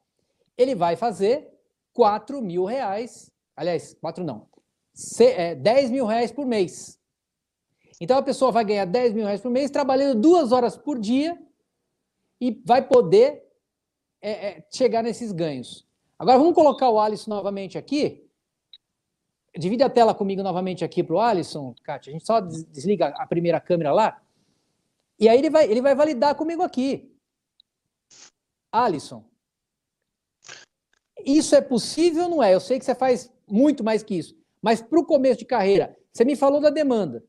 [0.57, 1.51] ele vai fazer
[1.97, 3.31] R$ mil reais.
[3.57, 4.47] Aliás, quatro não,
[4.95, 6.99] 10 é, mil reais por mês.
[8.01, 11.41] Então a pessoa vai ganhar 10 mil reais por mês trabalhando duas horas por dia
[12.41, 13.45] e vai poder
[14.21, 15.87] é, é, chegar nesses ganhos.
[16.19, 18.29] Agora vamos colocar o Alisson novamente aqui.
[19.57, 22.11] Divide a tela comigo novamente aqui para o Alisson, Kátia.
[22.11, 24.23] A gente só desliga a primeira câmera lá.
[25.19, 27.12] E aí ele vai, ele vai validar comigo aqui.
[28.73, 29.25] Alisson,
[31.25, 32.55] isso é possível ou não é?
[32.55, 34.37] Eu sei que você faz muito mais que isso.
[34.61, 37.25] Mas para o começo de carreira, você me falou da demanda.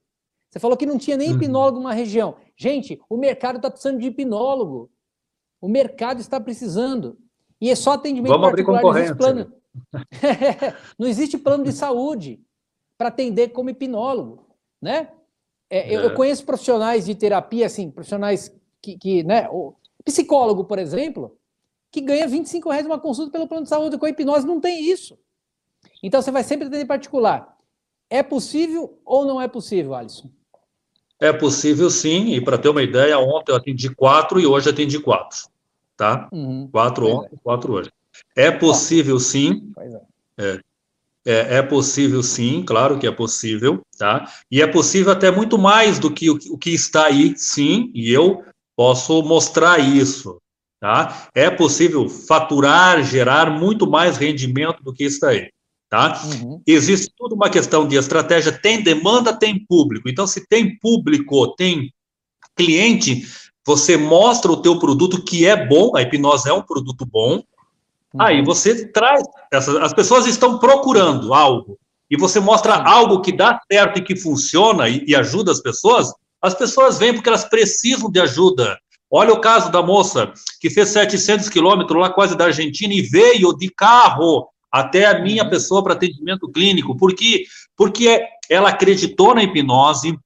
[0.50, 1.36] Você falou que não tinha nem uhum.
[1.36, 2.36] hipnólogo numa região.
[2.56, 4.92] Gente, o mercado está precisando de hipnólogo.
[5.60, 7.18] O mercado está precisando.
[7.60, 8.80] E é só atendimento Vamos particular.
[8.80, 9.16] Abrir concorrência.
[9.16, 9.54] Não existe
[9.98, 12.42] plano, não existe plano de saúde
[12.98, 14.46] para atender como hipnólogo.
[14.82, 15.10] Né?
[15.70, 16.06] É, é.
[16.06, 19.74] Eu conheço profissionais de terapia, assim, profissionais que, que né, o
[20.04, 21.38] psicólogo, por exemplo,
[21.92, 23.98] que ganha 25 reais uma consulta pelo plano de saúde.
[23.98, 25.18] Com a hipnose não tem isso.
[26.02, 27.58] Então você vai sempre atender particular.
[28.10, 30.30] É possível ou não é possível, Alisson?
[31.20, 35.00] É possível sim, e para ter uma ideia, ontem eu atendi quatro e hoje atendi
[35.00, 35.48] quatro,
[35.96, 36.28] tá?
[36.32, 36.68] Uhum.
[36.70, 37.40] Quatro ontem, é.
[37.42, 37.90] quatro hoje.
[38.36, 39.72] É possível sim,
[40.38, 40.44] é.
[40.44, 40.60] é.
[41.26, 44.30] É, é, possível sim, claro que é possível, tá?
[44.52, 48.12] E é possível até muito mais do que o, o que está aí, sim, e
[48.12, 48.44] eu
[48.76, 50.42] posso mostrar isso,
[50.80, 51.28] tá?
[51.34, 55.50] É possível faturar, gerar muito mais rendimento do que está aí.
[55.90, 56.20] Tá?
[56.26, 56.60] Uhum.
[56.66, 60.10] Existe toda uma questão de estratégia, tem demanda, tem público.
[60.10, 61.94] Então, se tem público, tem
[62.56, 63.28] cliente,
[63.66, 67.44] você mostra o teu produto que é bom, a hipnose é um produto bom,
[68.14, 68.22] Uhum.
[68.22, 73.60] Aí você traz, essas, as pessoas estão procurando algo, e você mostra algo que dá
[73.72, 76.14] certo e que funciona e, e ajuda as pessoas,
[76.44, 78.78] as pessoas vêm porque elas precisam de ajuda.
[79.10, 83.54] Olha o caso da moça que fez 700 quilômetros lá quase da Argentina e veio
[83.54, 86.98] de carro até a minha pessoa para atendimento clínico.
[86.98, 87.46] Por quê?
[87.78, 90.18] Porque ela acreditou na hipnose,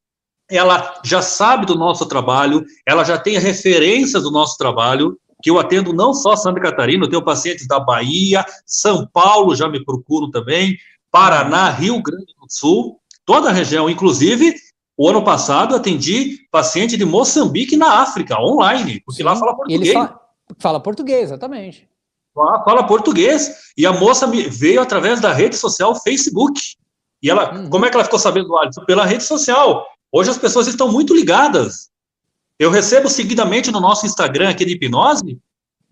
[0.49, 5.59] ela já sabe do nosso trabalho, ela já tem referências do nosso trabalho, que eu
[5.59, 10.31] atendo não só Santa Catarina, eu tenho pacientes da Bahia, São Paulo já me procuram
[10.31, 10.77] também,
[11.11, 14.55] Paraná, Rio Grande do Sul, toda a região, inclusive
[14.97, 19.81] o ano passado atendi paciente de Moçambique na África, online, porque Sim, lá fala português.
[19.81, 20.21] Ele fala,
[20.57, 21.87] fala português, exatamente.
[22.33, 23.71] Fala, fala, português.
[23.77, 26.61] E a moça veio através da rede social Facebook.
[27.21, 27.69] E ela, uhum.
[27.69, 28.85] como é que ela ficou sabendo do Alisson?
[28.85, 29.85] Pela rede social.
[30.11, 31.89] Hoje as pessoas estão muito ligadas.
[32.59, 35.39] Eu recebo seguidamente no nosso Instagram aqui de hipnose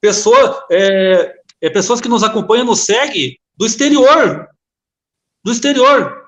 [0.02, 4.48] pessoa, é, é pessoas que nos acompanham, nos segue do exterior.
[5.44, 6.24] Do exterior.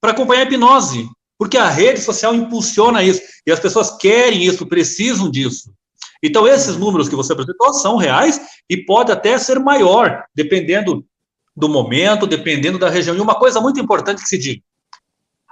[0.00, 1.08] Para acompanhar a hipnose.
[1.40, 3.22] Porque a rede social impulsiona isso.
[3.46, 5.72] E as pessoas querem isso, precisam disso.
[6.22, 8.38] Então, esses números que você apresentou são reais
[8.68, 11.02] e pode até ser maior, dependendo
[11.56, 13.16] do momento, dependendo da região.
[13.16, 14.60] E uma coisa muito importante que se diga: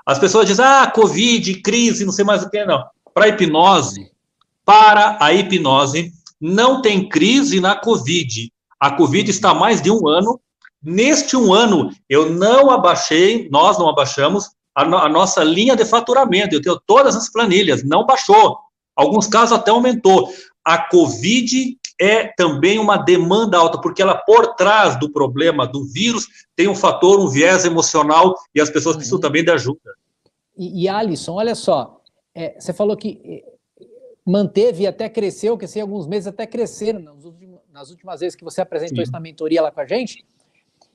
[0.05, 2.85] as pessoas dizem, ah, Covid, crise, não sei mais o que, não.
[3.15, 4.11] Para a hipnose,
[4.67, 8.53] para a hipnose, não tem crise na Covid.
[8.79, 10.39] A Covid está há mais de um ano.
[10.83, 15.85] Neste um ano, eu não abaixei, nós não abaixamos a, no, a nossa linha de
[15.85, 16.55] faturamento.
[16.55, 18.57] Eu tenho todas as planilhas, não baixou.
[18.95, 20.33] Alguns casos até aumentou.
[20.65, 26.29] A Covid é também uma demanda alta, porque ela, por trás do problema do vírus,
[26.55, 28.99] tem um fator, um viés emocional, e as pessoas uhum.
[29.01, 29.81] precisam também de ajuda.
[30.57, 32.01] E, e Alisson, olha só,
[32.33, 33.85] é, você falou que é,
[34.25, 38.37] manteve e até cresceu, que sei, alguns meses até cresceram nas últimas, nas últimas vezes
[38.37, 39.03] que você apresentou Sim.
[39.03, 40.25] isso na mentoria lá com a gente.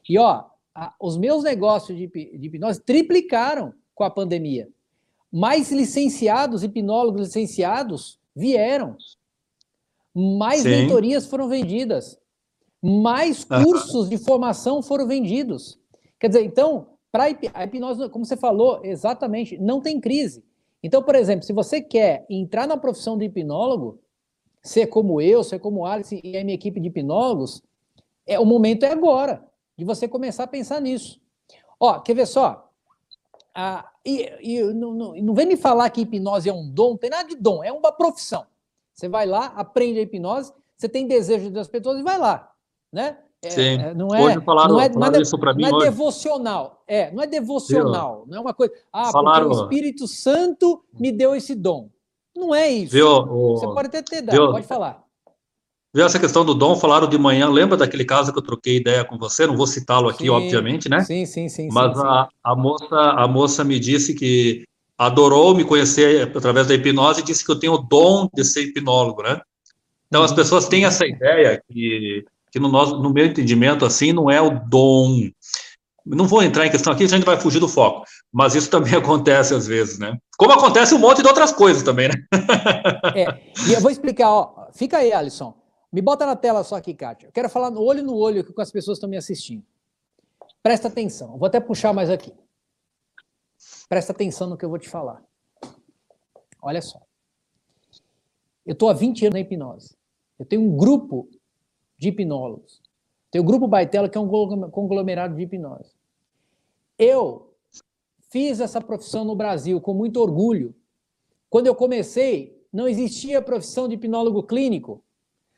[0.07, 4.67] E ó, a, os meus negócios de, de hipnose triplicaram com a pandemia.
[5.31, 8.95] Mais licenciados, hipnólogos licenciados, vieram.
[10.13, 10.69] Mais Sim.
[10.69, 12.19] mentorias foram vendidas.
[12.81, 15.79] Mais cursos de formação foram vendidos.
[16.19, 20.43] Quer dizer, então, para a hipnose, como você falou, exatamente, não tem crise.
[20.81, 23.99] Então, por exemplo, se você quer entrar na profissão de hipnólogo,
[24.61, 27.61] ser como eu, ser como Alice e a minha equipe de hipnólogos,
[28.25, 29.43] é, o momento é agora
[29.77, 31.19] de você começar a pensar nisso.
[31.79, 32.69] Ó, quer ver só?
[33.55, 36.97] Ah, e, e não, não, não, vem me falar que hipnose é um dom, não
[36.97, 38.45] tem nada de dom, é uma profissão.
[38.93, 42.51] Você vai lá, aprende a hipnose, você tem desejo das pessoas e vai lá,
[42.91, 43.17] né?
[43.43, 43.81] É, Sim.
[43.81, 45.83] É, não é, hoje falaram, não é, falaram não é, isso para mim Não é
[45.83, 48.27] devocional, é, não é devocional, Viu?
[48.27, 51.89] não é uma coisa, ah, falaram, porque o Espírito Santo me deu esse dom.
[52.35, 52.93] Não é isso.
[52.93, 53.25] Viu?
[53.51, 55.02] Você pode até ter dado, pode falar.
[55.93, 59.05] Viu essa questão do dom, falaram de manhã, lembra daquele caso que eu troquei ideia
[59.05, 59.45] com você?
[59.45, 61.01] Não vou citá-lo aqui, sim, obviamente, né?
[61.01, 61.69] Sim, sim, sim.
[61.71, 62.35] Mas sim, a, sim.
[62.43, 64.63] a, moça, a moça me disse que
[64.97, 68.63] adorou me conhecer através da hipnose e disse que eu tenho o dom de ser
[68.63, 69.39] hipnólogo, né?
[70.07, 70.37] Então as uhum.
[70.37, 74.49] pessoas têm essa ideia que, que no, nosso, no meu entendimento, assim, não é o
[74.49, 75.29] dom.
[76.03, 78.03] Não vou entrar em questão aqui, a gente vai fugir do foco.
[78.31, 80.17] Mas isso também acontece às vezes, né?
[80.37, 82.15] Como acontece um monte de outras coisas também, né?
[83.15, 83.37] É,
[83.67, 84.67] e eu vou explicar, ó.
[84.73, 85.53] Fica aí, Alisson.
[85.93, 87.27] Me bota na tela só aqui, Kátia.
[87.27, 89.63] Eu quero falar no olho no olho com as pessoas que estão me assistindo.
[90.63, 91.37] Presta atenção.
[91.37, 92.33] vou até puxar mais aqui.
[93.87, 95.23] Presta atenção no que eu vou te falar.
[96.59, 96.99] Olha só.
[98.65, 99.95] Eu estou há 20 anos na hipnose.
[100.39, 101.29] Eu tenho um grupo
[101.95, 102.81] de hipnólogos.
[103.29, 105.93] Tem o Grupo Baitela, que é um conglomerado de hipnose.
[106.97, 107.53] Eu
[108.29, 110.73] fiz essa profissão no Brasil com muito orgulho.
[111.51, 115.02] Quando eu comecei, não existia a profissão de hipnólogo clínico.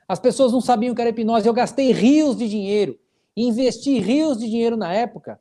[0.08, 1.48] As pessoas não sabiam o que era hipnose.
[1.48, 3.00] Eu gastei rios de dinheiro,
[3.36, 5.40] investi rios de dinheiro na época,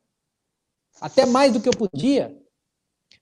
[1.00, 2.36] até mais do que eu podia,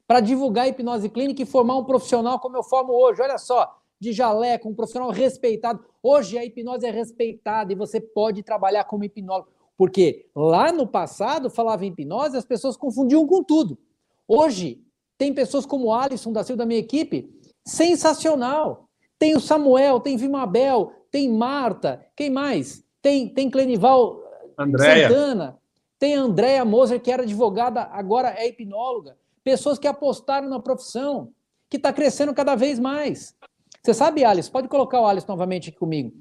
[0.06, 3.22] para divulgar a hipnose clínica e formar um profissional como eu formo hoje.
[3.22, 5.84] Olha só, de jaleco, um profissional respeitado.
[6.02, 9.48] Hoje a hipnose é respeitada e você pode trabalhar como hipnólogo.
[9.76, 13.78] Porque lá no passado, falava em hipnose, as pessoas confundiam com tudo.
[14.28, 14.84] Hoje,
[15.18, 17.32] tem pessoas como o Alisson da Silva, da minha equipe,
[17.64, 18.88] sensacional.
[19.18, 22.82] Tem o Samuel, tem Vimabel, tem Marta, quem mais?
[23.02, 24.18] Tem, tem Clenival
[24.58, 25.08] Andréia.
[25.08, 25.58] Santana,
[25.98, 29.16] tem Andréa Moser, que era advogada, agora é hipnóloga.
[29.44, 31.28] Pessoas que apostaram na profissão,
[31.68, 33.36] que está crescendo cada vez mais.
[33.82, 36.12] Você sabe, Alice, pode colocar o Alice novamente aqui comigo,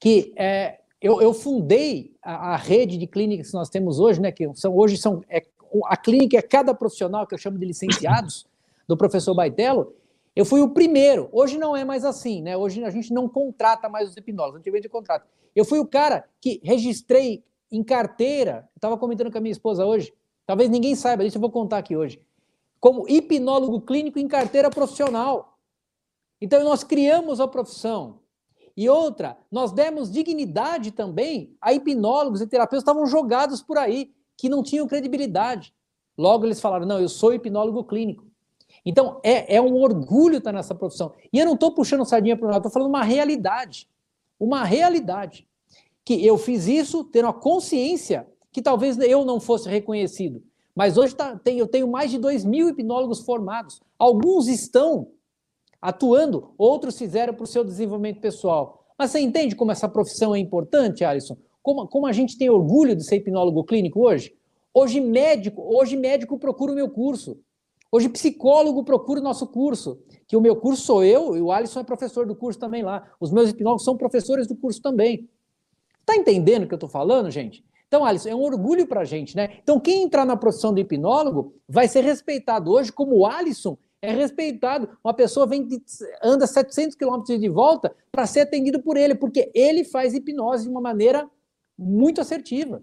[0.00, 4.32] que é, eu, eu, fundei a, a, rede de clínicas que nós temos hoje, né,
[4.32, 5.44] que são, hoje são, é,
[5.84, 8.46] a clínica é cada profissional, que eu chamo de licenciados,
[8.88, 9.94] do professor Baitello,
[10.34, 11.28] Eu fui o primeiro.
[11.32, 12.56] Hoje não é mais assim, né?
[12.56, 15.26] Hoje a gente não contrata mais os hipnólogos, antigamente contrato.
[15.54, 20.12] Eu fui o cara que registrei em carteira, estava comentando com a minha esposa hoje,
[20.46, 22.20] talvez ninguém saiba isso, eu vou contar aqui hoje,
[22.80, 25.58] como hipnólogo clínico em carteira profissional.
[26.40, 28.20] Então nós criamos a profissão.
[28.76, 34.12] E outra, nós demos dignidade também a hipnólogos e terapeutas que estavam jogados por aí,
[34.36, 35.72] que não tinham credibilidade.
[36.18, 38.26] Logo eles falaram: não, eu sou hipnólogo clínico.
[38.84, 41.12] Então é, é um orgulho estar nessa profissão.
[41.32, 43.88] E eu não estou puxando sardinha para o lado, estou falando uma realidade.
[44.38, 45.46] Uma realidade.
[46.04, 50.42] Que eu fiz isso tendo a consciência que talvez eu não fosse reconhecido.
[50.74, 53.80] Mas hoje tá, tem, eu tenho mais de 2 mil hipnólogos formados.
[53.98, 55.08] Alguns estão
[55.80, 58.84] atuando, outros fizeram para o seu desenvolvimento pessoal.
[58.98, 61.36] Mas você entende como essa profissão é importante, Alisson?
[61.62, 64.34] Como, como a gente tem orgulho de ser hipnólogo clínico hoje?
[64.72, 67.38] Hoje médico, hoje médico procura o meu curso.
[67.94, 70.02] Hoje psicólogo procura o nosso curso.
[70.26, 73.08] Que o meu curso sou eu e o Alisson é professor do curso também lá.
[73.20, 75.30] Os meus hipnólogos são professores do curso também.
[76.04, 77.64] Tá entendendo o que eu estou falando, gente?
[77.86, 79.58] Então, Alisson, é um orgulho para a gente, né?
[79.62, 84.10] Então, quem entrar na profissão do hipnólogo vai ser respeitado hoje como o Alisson é
[84.10, 84.88] respeitado.
[85.04, 85.68] Uma pessoa vem
[86.20, 90.68] anda 700 quilômetros de volta para ser atendido por ele, porque ele faz hipnose de
[90.68, 91.30] uma maneira
[91.78, 92.82] muito assertiva.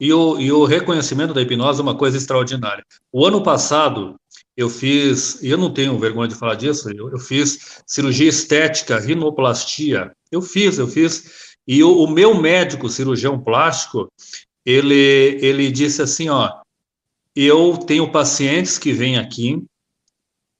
[0.00, 2.82] E o, e o reconhecimento da hipnose é uma coisa extraordinária.
[3.12, 4.16] O ano passado,
[4.56, 8.98] eu fiz, e eu não tenho vergonha de falar disso, eu, eu fiz cirurgia estética,
[8.98, 10.10] rinoplastia.
[10.32, 11.54] Eu fiz, eu fiz.
[11.68, 14.10] E o, o meu médico, cirurgião plástico,
[14.64, 16.50] ele, ele disse assim, ó,
[17.36, 19.62] eu tenho pacientes que vêm aqui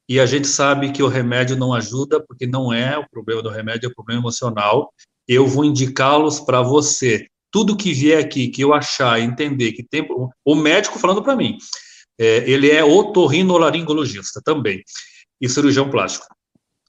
[0.07, 3.49] e a gente sabe que o remédio não ajuda, porque não é o problema do
[3.49, 4.93] remédio, é o problema emocional.
[5.26, 7.26] Eu vou indicá-los para você.
[7.51, 10.07] Tudo que vier aqui, que eu achar, entender que tem.
[10.45, 11.57] O médico falando para mim,
[12.19, 14.83] é, ele é otorrinolaringologista também,
[15.41, 16.27] e cirurgião plástico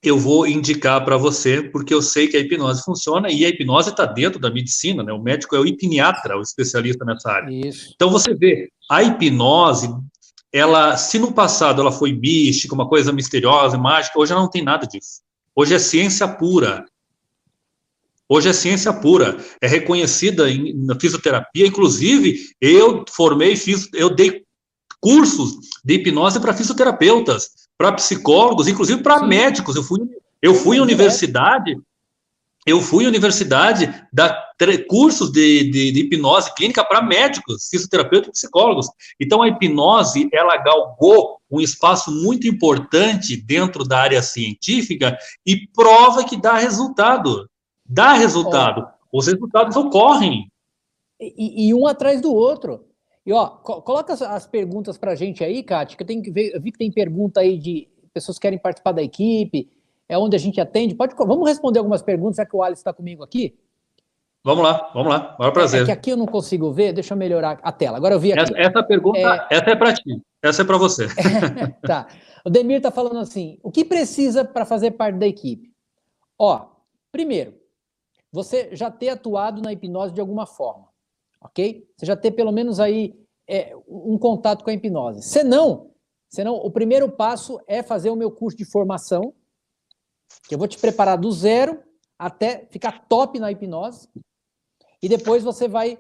[0.03, 3.91] eu vou indicar para você, porque eu sei que a hipnose funciona e a hipnose
[3.91, 5.13] está dentro da medicina, né?
[5.13, 7.51] O médico é o hipniatra, o especialista nessa área.
[7.67, 7.91] Isso.
[7.95, 9.89] Então você vê, a hipnose,
[10.51, 14.63] ela, se no passado ela foi mística, uma coisa misteriosa, mágica, hoje ela não tem
[14.63, 15.21] nada disso.
[15.55, 16.83] Hoje é ciência pura.
[18.33, 21.67] Hoje é ciência pura, é reconhecida em, na fisioterapia.
[21.67, 24.45] Inclusive, eu formei, fiz, eu dei
[25.01, 29.75] cursos de hipnose para fisioterapeutas para psicólogos, inclusive para médicos.
[29.75, 29.99] Eu fui,
[30.41, 31.77] eu fui em universidade,
[32.65, 34.49] eu fui em universidade dar
[34.87, 38.87] cursos de, de, de hipnose clínica para médicos, fisioterapeutas e psicólogos.
[39.19, 46.23] Então, a hipnose, ela galgou um espaço muito importante dentro da área científica e prova
[46.23, 47.50] que dá resultado.
[47.91, 48.87] Dá resultado.
[49.11, 50.49] Os resultados ocorrem.
[51.19, 52.85] E, e um atrás do outro.
[53.25, 56.23] E ó, co coloca as, as perguntas para a gente aí, Kátia, que eu, tenho
[56.23, 59.69] que ver, eu vi que tem pergunta aí de pessoas que querem participar da equipe,
[60.07, 60.95] é onde a gente atende.
[60.95, 63.57] Pode, vamos responder algumas perguntas, já que o Alisson está comigo aqui?
[64.43, 65.81] Vamos lá, vamos lá, maior prazer.
[65.81, 67.97] É, é que aqui eu não consigo ver, deixa eu melhorar a tela.
[67.97, 68.41] Agora eu vi aqui.
[68.41, 69.57] Essa, essa pergunta, é...
[69.57, 71.07] essa é para ti, essa é para você.
[71.85, 72.07] tá.
[72.43, 75.71] O Demir está falando assim: o que precisa para fazer parte da equipe?
[76.39, 76.65] Ó,
[77.11, 77.60] primeiro,
[78.31, 80.91] você já ter atuado na hipnose de alguma forma
[81.41, 81.87] ok?
[81.97, 85.23] Você já ter pelo menos aí é, um contato com a hipnose.
[85.23, 85.91] Se não,
[86.29, 89.33] senão, o primeiro passo é fazer o meu curso de formação,
[90.47, 91.81] que eu vou te preparar do zero
[92.17, 94.07] até ficar top na hipnose.
[95.01, 95.99] E depois você vai,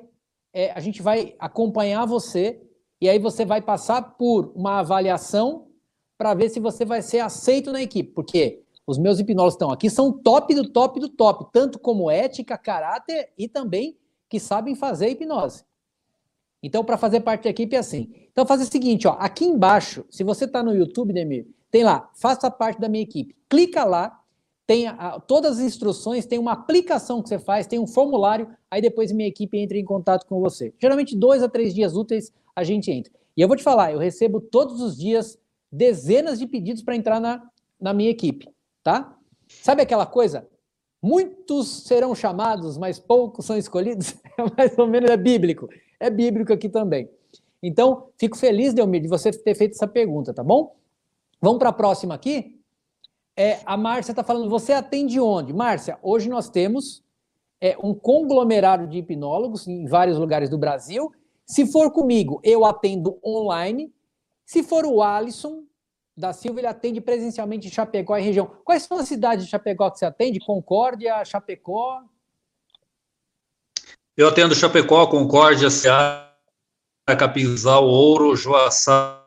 [0.53, 2.61] é, a gente vai acompanhar você,
[3.01, 5.67] e aí você vai passar por uma avaliação
[6.17, 9.89] para ver se você vai ser aceito na equipe, porque os meus hipnólogos estão aqui,
[9.89, 13.97] são top do top do top, tanto como ética, caráter e também
[14.29, 15.63] que sabem fazer hipnose.
[16.61, 18.11] Então, para fazer parte da equipe é assim.
[18.31, 22.09] Então, fazer o seguinte, ó, aqui embaixo, se você está no YouTube, Demir, tem lá,
[22.13, 23.35] faça parte da minha equipe.
[23.49, 24.21] Clica lá,
[24.67, 28.81] tem a, todas as instruções, tem uma aplicação que você faz, tem um formulário, aí
[28.81, 30.73] depois minha equipe entra em contato com você.
[30.77, 33.11] Geralmente, dois a três dias úteis a gente entra.
[33.35, 35.39] E eu vou te falar, eu recebo todos os dias
[35.71, 37.41] dezenas de pedidos para entrar na,
[37.79, 38.47] na minha equipe,
[38.83, 39.15] tá?
[39.47, 40.47] Sabe aquela coisa?
[41.01, 44.15] Muitos serão chamados, mas poucos são escolhidos.
[44.37, 45.67] É mais ou menos é bíblico.
[45.99, 47.09] É bíblico aqui também.
[47.61, 50.75] Então, fico feliz, Delmir, de você ter feito essa pergunta, tá bom?
[51.39, 52.59] Vamos para a próxima aqui.
[53.35, 55.53] É, a Márcia está falando, você atende onde?
[55.53, 57.03] Márcia, hoje nós temos
[57.59, 61.11] é, um conglomerado de hipnólogos em vários lugares do Brasil.
[61.45, 63.93] Se for comigo, eu atendo online.
[64.45, 65.63] Se for o Alisson,
[66.15, 68.45] da Silva, ele atende presencialmente em Chapecó e região.
[68.63, 70.39] Quais são as cidades de Chapecó que você atende?
[70.39, 72.01] Concórdia, Chapecó?
[74.15, 76.29] Eu atendo Chapecó, Concórdia, Ceará,
[77.17, 79.21] Capinzal, Ouro, Joaçá,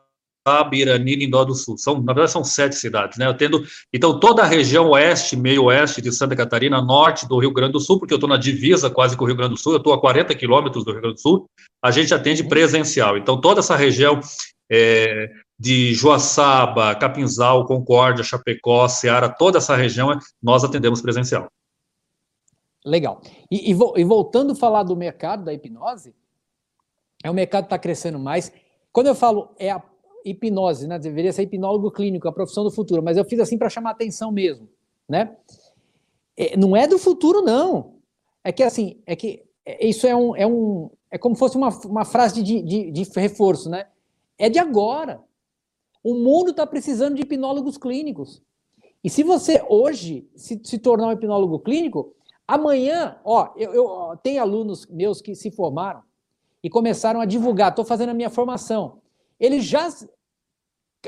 [0.45, 1.77] Joaçaba, Irani, Lindó do Sul.
[1.77, 3.27] São, na verdade, são sete cidades, né?
[3.27, 7.51] Eu tendo, então, toda a região oeste, meio oeste de Santa Catarina, norte do Rio
[7.51, 9.73] Grande do Sul, porque eu estou na divisa quase com o Rio Grande do Sul,
[9.73, 11.45] eu estou a 40 quilômetros do Rio Grande do Sul,
[11.83, 13.17] a gente atende presencial.
[13.17, 14.19] Então, toda essa região
[14.71, 21.49] é, de Joaçaba, Capinzal, Concórdia, Chapecó, Ceará, toda essa região, nós atendemos presencial.
[22.85, 23.21] Legal.
[23.49, 26.13] E, e, e voltando a falar do mercado da hipnose,
[27.23, 28.51] é o mercado que está crescendo mais.
[28.91, 29.81] Quando eu falo é a
[30.23, 30.99] hipnose, né?
[30.99, 34.31] Deveria ser hipnólogo clínico, a profissão do futuro, mas eu fiz assim para chamar atenção
[34.31, 34.69] mesmo,
[35.07, 35.35] né?
[36.37, 37.95] É, não é do futuro, não.
[38.43, 41.57] É que assim, é que é, isso é um, é um, é como se fosse
[41.57, 43.87] uma, uma frase de, de, de reforço, né?
[44.37, 45.23] É de agora.
[46.05, 48.39] O mundo está precisando de hipnólogos clínicos.
[49.03, 52.13] E se você hoje se, se tornar um hipnólogo clínico,
[52.47, 56.03] amanhã, ó, eu, eu tenho alunos meus que se formaram
[56.61, 57.71] e começaram a divulgar.
[57.71, 59.01] Estou fazendo a minha formação.
[59.39, 59.89] Eles já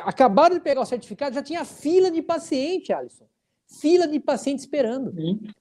[0.01, 3.27] acabaram de pegar o certificado, já tinha fila de paciente, Alisson.
[3.67, 5.13] Fila de paciente esperando.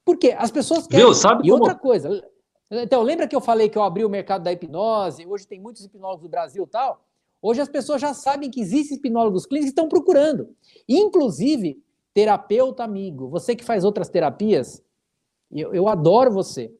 [0.03, 0.33] Por quê?
[0.35, 1.05] As pessoas querem.
[1.05, 1.61] Viu, sabe e como...
[1.61, 2.27] outra coisa.
[2.71, 5.27] Então, lembra que eu falei que eu abri o mercado da hipnose?
[5.27, 7.06] Hoje tem muitos hipnólogos do Brasil e tal.
[7.41, 10.49] Hoje as pessoas já sabem que existem hipnólogos clínicos e estão procurando.
[10.87, 11.81] Inclusive,
[12.13, 14.81] terapeuta amigo, você que faz outras terapias,
[15.51, 16.71] eu, eu adoro você.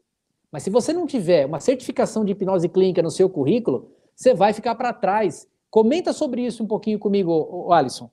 [0.51, 4.53] Mas se você não tiver uma certificação de hipnose clínica no seu currículo, você vai
[4.53, 5.47] ficar para trás.
[5.69, 8.09] Comenta sobre isso um pouquinho comigo, Alisson.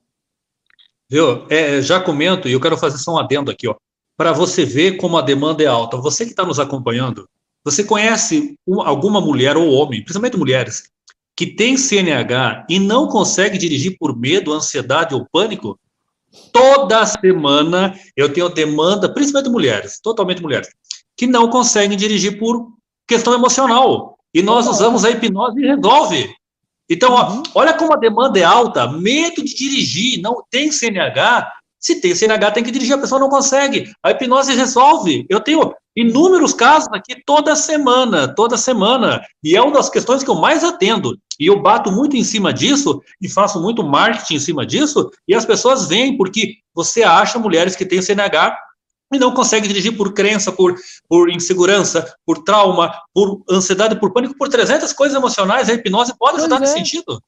[1.09, 1.47] Viu?
[1.49, 3.75] É, já comento e eu quero fazer só um adendo aqui, ó,
[4.17, 5.97] para você ver como a demanda é alta.
[5.97, 7.27] Você que está nos acompanhando,
[7.63, 10.91] você conhece um, alguma mulher ou homem, principalmente mulheres,
[11.35, 15.79] que tem CNH e não consegue dirigir por medo, ansiedade ou pânico?
[16.51, 20.69] Toda semana eu tenho demanda, principalmente mulheres, totalmente mulheres
[21.15, 22.73] que não conseguem dirigir por
[23.07, 24.17] questão emocional.
[24.33, 26.35] E nós usamos a hipnose e resolve.
[26.89, 27.43] Então, ó, uhum.
[27.55, 31.51] olha como a demanda é alta, medo de dirigir, não tem CNH.
[31.85, 33.93] Se tem CNH, tem que dirigir, a pessoa não consegue.
[34.01, 35.23] A hipnose resolve.
[35.29, 39.21] Eu tenho inúmeros casos aqui toda semana, toda semana.
[39.43, 41.15] E é uma das questões que eu mais atendo.
[41.39, 45.11] E eu bato muito em cima disso e faço muito marketing em cima disso.
[45.27, 48.57] E as pessoas vêm porque você acha mulheres que têm CNH
[49.13, 50.73] e não consegue dirigir por crença, por,
[51.07, 55.69] por insegurança, por trauma, por ansiedade, por pânico, por 300 coisas emocionais.
[55.69, 56.77] A hipnose pode ajudar nesse é.
[56.77, 57.21] sentido.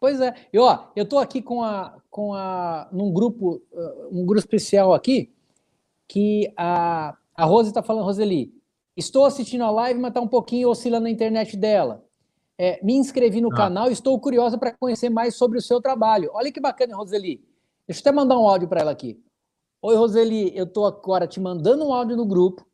[0.00, 0.34] Pois é.
[0.52, 4.92] E ó, eu estou aqui com a, com a, num grupo, uh, um grupo especial
[4.92, 5.32] aqui,
[6.08, 8.52] que a, a Rose está falando, Roseli,
[8.96, 12.04] estou assistindo a live, mas está um pouquinho oscilando na internet dela.
[12.58, 13.56] É, me inscrevi no ah.
[13.56, 16.28] canal, estou curiosa para conhecer mais sobre o seu trabalho.
[16.34, 17.40] Olha que bacana, Roseli.
[17.86, 19.22] Deixa eu até mandar um áudio para ela aqui.
[19.80, 22.66] Oi, Roseli, eu estou agora te mandando um áudio no grupo,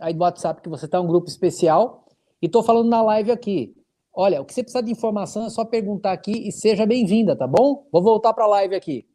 [0.00, 2.06] aí do WhatsApp, que você está um grupo especial,
[2.40, 3.76] e estou falando na live aqui.
[4.18, 7.46] Olha, o que você precisa de informação é só perguntar aqui e seja bem-vinda, tá
[7.46, 7.86] bom?
[7.92, 9.06] Vou voltar para a live aqui.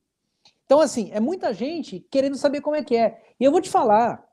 [0.65, 3.19] Então, assim, é muita gente querendo saber como é que é.
[3.39, 4.23] E eu vou te falar,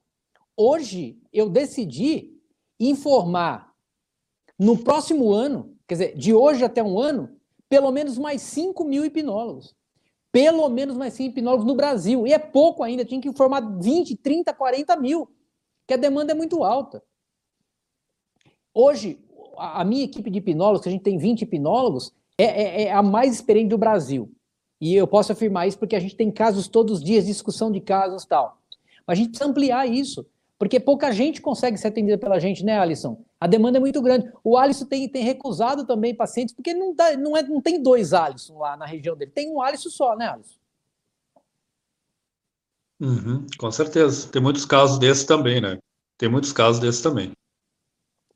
[0.54, 2.38] hoje eu decidi
[2.78, 3.72] informar
[4.58, 7.34] no próximo ano, quer dizer, de hoje até um ano,
[7.66, 9.74] pelo menos mais 5 mil hipnólogos
[10.30, 12.26] pelo menos mais 100 hipnólogos no Brasil.
[12.26, 15.28] E é pouco ainda, tinha que informar 20, 30, 40 mil,
[15.86, 17.02] que a demanda é muito alta.
[18.74, 19.18] Hoje,
[19.58, 23.02] a minha equipe de hipnólogos, que a gente tem 20 hipnólogos, é, é, é, a
[23.02, 24.30] mais experiente do Brasil.
[24.80, 27.80] E eu posso afirmar isso porque a gente tem casos todos os dias, discussão de
[27.80, 28.58] casos tal.
[29.06, 30.24] Mas a gente precisa ampliar isso.
[30.58, 33.24] Porque pouca gente consegue ser atendida pela gente, né, Alisson?
[33.40, 34.30] A demanda é muito grande.
[34.42, 38.12] O Alisson tem, tem recusado também pacientes, porque não, dá, não, é, não tem dois
[38.12, 39.30] Alisson lá na região dele.
[39.30, 40.58] Tem um Alisson só, né, Alisson?
[43.00, 44.28] Uhum, com certeza.
[44.28, 45.78] Tem muitos casos desses também, né?
[46.16, 47.30] Tem muitos casos desses também.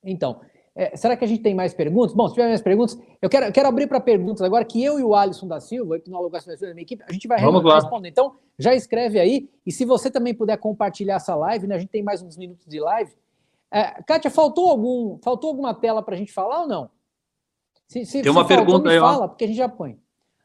[0.05, 0.41] Então,
[0.75, 2.15] é, será que a gente tem mais perguntas?
[2.15, 4.99] Bom, se tiver mais perguntas, eu quero, eu quero abrir para perguntas agora, que eu
[4.99, 6.41] e o Alisson da Silva, hipnólogo da
[6.73, 8.09] minha equipe, a gente vai Vamos responder.
[8.09, 8.11] Lá.
[8.11, 11.91] Então, já escreve aí, e se você também puder compartilhar essa live, né, a gente
[11.91, 13.13] tem mais uns minutos de live.
[13.71, 16.91] É, Kátia, faltou, algum, faltou alguma tela para a gente falar ou não?
[17.87, 19.29] Se, se, tem uma pergunta aí, fala, ó.
[19.29, 19.99] porque a gente já põe.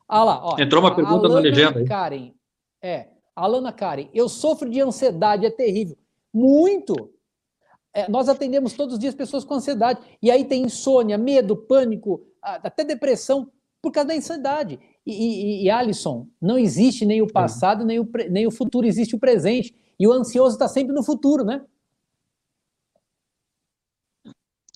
[0.07, 0.59] Ah lá, ó.
[0.59, 1.86] Entrou uma pergunta na legenda.
[1.86, 2.34] Karen,
[2.82, 5.97] é, Alana Karen, eu sofro de ansiedade, é terrível.
[6.34, 7.16] Muito!
[7.97, 9.99] É, nós atendemos todos os dias pessoas com ansiedade.
[10.21, 14.79] E aí tem insônia, medo, pânico, até depressão, por causa da ansiedade.
[15.03, 19.15] E, e, e Alisson, não existe nem o passado, nem o, nem o futuro, existe
[19.15, 19.75] o presente.
[19.99, 21.65] E o ansioso está sempre no futuro, né?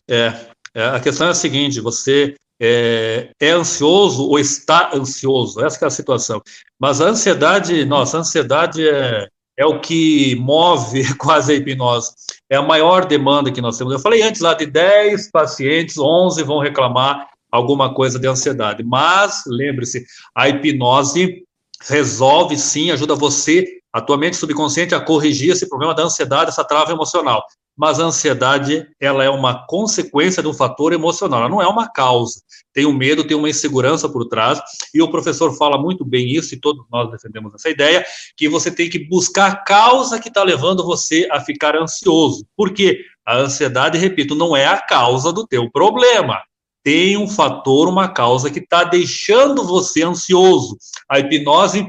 [0.09, 0.33] É,
[0.73, 5.63] é, a questão é a seguinte: você é, é, ansioso ou está ansioso?
[5.63, 6.41] Essa é a situação.
[6.79, 9.29] Mas a ansiedade, nossa, a ansiedade é,
[9.61, 12.11] é o que move quase a hipnose.
[12.49, 13.93] É a maior demanda que nós temos.
[13.93, 18.83] Eu falei antes lá de 10 pacientes, 11 vão reclamar alguma coisa de ansiedade.
[18.83, 20.03] Mas, lembre-se,
[20.35, 21.43] a hipnose
[21.87, 26.63] resolve sim, ajuda você, a tua mente subconsciente, a corrigir esse problema da ansiedade, essa
[26.63, 27.43] trava emocional.
[27.77, 31.89] Mas a ansiedade, ela é uma consequência de um fator emocional, ela não é uma
[31.89, 32.41] causa.
[32.73, 34.61] Tem um medo, tem uma insegurança por trás,
[34.93, 38.05] e o professor fala muito bem isso, e todos nós defendemos essa ideia,
[38.37, 42.45] que você tem que buscar a causa que está levando você a ficar ansioso.
[42.55, 42.99] Por quê?
[43.25, 46.41] A ansiedade, repito, não é a causa do teu problema
[46.83, 50.77] tem um fator, uma causa que está deixando você ansioso.
[51.07, 51.85] A hipnose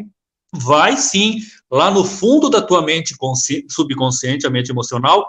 [0.52, 1.38] vai sim,
[1.70, 3.14] lá no fundo da tua mente
[3.68, 5.28] subconsciente, a mente emocional,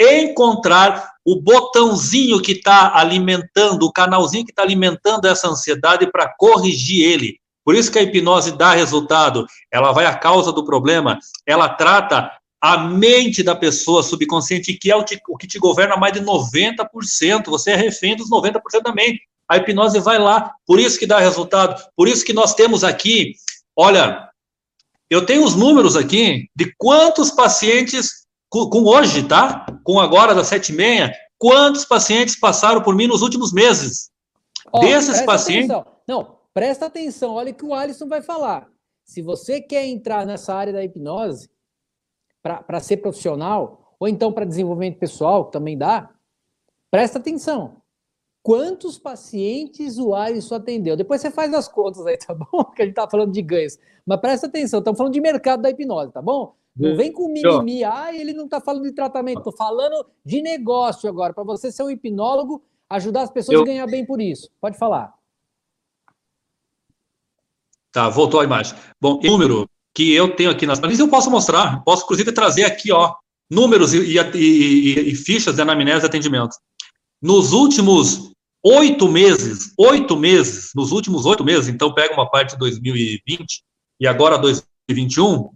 [0.00, 7.04] encontrar o botãozinho que está alimentando, o canalzinho que está alimentando essa ansiedade para corrigir
[7.04, 7.38] ele.
[7.64, 12.32] Por isso que a hipnose dá resultado, ela vai à causa do problema, ela trata
[12.60, 16.20] a mente da pessoa subconsciente, que é o, te, o que te governa mais de
[16.20, 19.20] 90%, você é refém dos 90% da mente.
[19.48, 23.34] A hipnose vai lá, por isso que dá resultado, por isso que nós temos aqui,
[23.76, 24.28] olha,
[25.08, 28.19] eu tenho os números aqui de quantos pacientes,
[28.50, 29.64] com, com hoje, tá?
[29.84, 34.10] Com agora das sete e meia, quantos pacientes passaram por mim nos últimos meses.
[34.72, 35.70] Oh, Desses pacientes...
[35.70, 35.92] Atenção.
[36.06, 38.68] Não, presta atenção, olha o que o Alisson vai falar.
[39.04, 41.48] Se você quer entrar nessa área da hipnose,
[42.42, 46.10] para ser profissional, ou então para desenvolvimento pessoal, que também dá,
[46.90, 47.76] presta atenção.
[48.42, 50.96] Quantos pacientes o Alisson atendeu?
[50.96, 52.64] Depois você faz as contas aí, tá bom?
[52.74, 53.78] Que a gente tá falando de ganhos.
[54.06, 56.54] Mas presta atenção, estamos falando de mercado da hipnose, tá bom?
[56.80, 61.08] Não vem com mimimi, ah, ele não está falando de tratamento, estou falando de negócio
[61.08, 63.62] agora, para você ser um hipnólogo, ajudar as pessoas eu...
[63.62, 64.50] a ganhar bem por isso.
[64.60, 65.14] Pode falar.
[67.92, 68.74] Tá, voltou a imagem.
[69.00, 72.92] Bom, número que eu tenho aqui nas planilhas, eu posso mostrar, posso inclusive trazer aqui,
[72.92, 73.14] ó,
[73.50, 76.56] números e, e, e, e fichas de anamnese de atendimento.
[77.20, 78.32] Nos últimos
[78.64, 83.62] oito meses, oito meses, nos últimos oito meses, então pega uma parte de 2020
[83.98, 85.50] e agora 2021,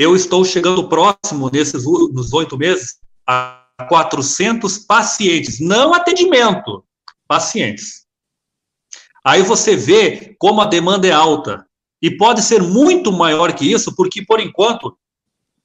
[0.00, 2.96] eu estou chegando próximo nesses nos oito meses
[3.26, 6.82] a 400 pacientes, não atendimento,
[7.28, 8.06] pacientes.
[9.22, 11.66] Aí você vê como a demanda é alta.
[12.00, 14.96] E pode ser muito maior que isso, porque, por enquanto,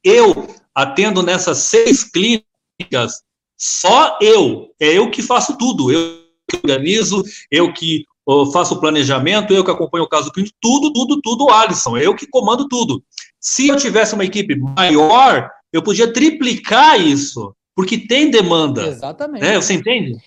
[0.03, 3.23] eu atendo nessas seis clínicas,
[3.57, 4.69] só eu.
[4.77, 5.93] É eu que faço tudo.
[5.93, 8.03] Eu que organizo, eu que
[8.51, 11.95] faço o planejamento, eu que acompanho o caso clínico, tudo, tudo, tudo, Alisson.
[11.95, 13.01] Eu que comando tudo.
[13.45, 18.87] Se eu tivesse uma equipe maior, eu podia triplicar isso, porque tem demanda.
[18.87, 19.43] Exatamente.
[19.43, 19.55] Né?
[19.57, 20.17] Você entende?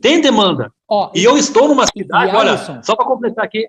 [0.00, 0.72] Tem demanda.
[0.88, 3.66] Ó, e, eu estou numa cidade, olha, só para completar aqui,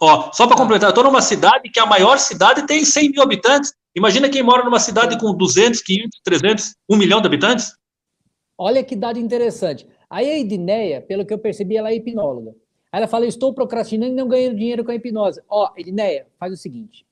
[0.00, 3.22] Ó, só para completar, eu estou numa cidade que a maior cidade tem 100 mil
[3.22, 3.72] habitantes.
[3.94, 7.72] Imagina quem mora numa cidade com 200, 500, 300, 1 milhão de habitantes.
[8.56, 9.86] Olha que dado interessante.
[10.08, 12.50] Aí a Edneia, pelo que eu percebi, ela é hipnóloga.
[12.92, 15.40] Aí ela fala, eu estou procrastinando e não ganhando dinheiro com a hipnose.
[15.48, 17.04] Ó, Edneia, faz o seguinte,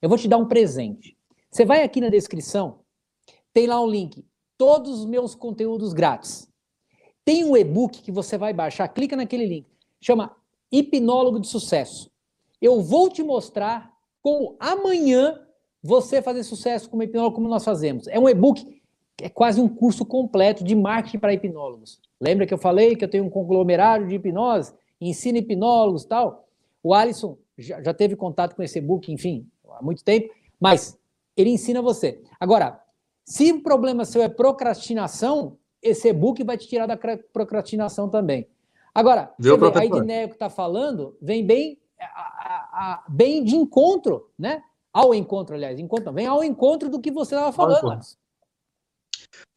[0.00, 1.16] eu vou te dar um presente.
[1.50, 2.80] Você vai aqui na descrição,
[3.52, 4.24] tem lá um link,
[4.58, 6.48] todos os meus conteúdos grátis.
[7.24, 9.66] Tem um e-book que você vai baixar, clica naquele link,
[10.00, 10.36] chama
[10.70, 12.10] Hipnólogo de Sucesso.
[12.60, 13.90] Eu vou te mostrar
[14.22, 15.40] como amanhã
[15.82, 18.08] você fazer sucesso como hipnólogo, como nós fazemos.
[18.08, 18.82] É um e-book,
[19.20, 22.00] é quase um curso completo de marketing para hipnólogos.
[22.20, 26.48] Lembra que eu falei que eu tenho um conglomerado de hipnose, ensino hipnólogos e tal?
[26.82, 29.48] O Alisson já, já teve contato com esse e-book, enfim,
[29.78, 30.98] há muito tempo, mas
[31.36, 32.22] ele ensina você.
[32.40, 32.80] Agora,
[33.24, 36.98] se o problema seu é procrastinação, esse e-book vai te tirar da
[37.32, 38.48] procrastinação também.
[38.94, 44.62] Agora, vê, a Edneia que está falando vem bem a, bem de encontro, né?
[44.92, 48.00] Ao encontro, aliás, encontro, vem ao encontro do que você estava falando.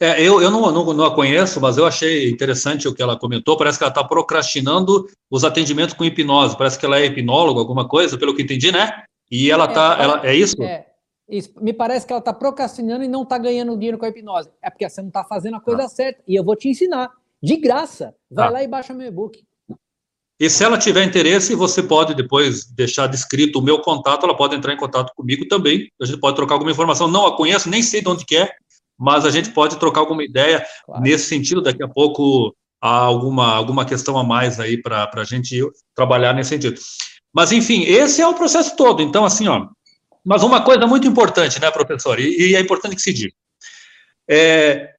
[0.02, 3.18] É, eu, eu não, não, não, a conheço, mas eu achei interessante o que ela
[3.18, 3.58] comentou.
[3.58, 6.58] Parece que ela está procrastinando os atendimentos com hipnose.
[6.58, 9.04] Parece que ela é hipnóloga, alguma coisa, pelo que entendi, né?
[9.32, 9.98] E ela está.
[10.00, 10.62] É, ela, é isso?
[10.64, 10.88] É,
[11.28, 11.52] isso?
[11.62, 14.50] Me parece que ela está procrastinando e não está ganhando dinheiro com a hipnose.
[14.62, 15.90] É porque você não está fazendo a coisa ah.
[15.90, 16.22] certa.
[16.28, 17.12] E eu vou te ensinar.
[17.42, 18.14] De graça.
[18.30, 18.52] Vai ah.
[18.52, 19.42] lá e baixa meu e-book.
[20.40, 24.56] E se ela tiver interesse, você pode depois deixar descrito o meu contato, ela pode
[24.56, 25.92] entrar em contato comigo também.
[26.02, 27.10] A gente pode trocar alguma informação.
[27.10, 28.50] Não a conheço, nem sei de onde é,
[28.98, 31.04] mas a gente pode trocar alguma ideia claro.
[31.04, 31.62] nesse sentido.
[31.62, 35.62] Daqui a pouco há alguma, alguma questão a mais aí para a gente
[35.94, 36.80] trabalhar nesse sentido.
[37.34, 39.02] Mas, enfim, esse é o processo todo.
[39.02, 39.68] Então, assim, ó.
[40.26, 42.20] Mas uma coisa muito importante, né, professor?
[42.20, 43.34] E, e é importante que se diga.
[44.30, 44.94] É,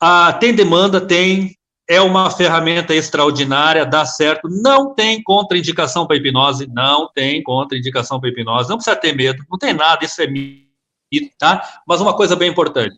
[0.00, 1.56] a, tem demanda, tem
[1.88, 8.30] é uma ferramenta extraordinária, dá certo, não tem contraindicação para hipnose, não tem contraindicação para
[8.30, 10.66] hipnose, não precisa ter medo, não tem nada, isso é mito,
[11.38, 11.82] tá?
[11.86, 12.96] Mas uma coisa bem importante,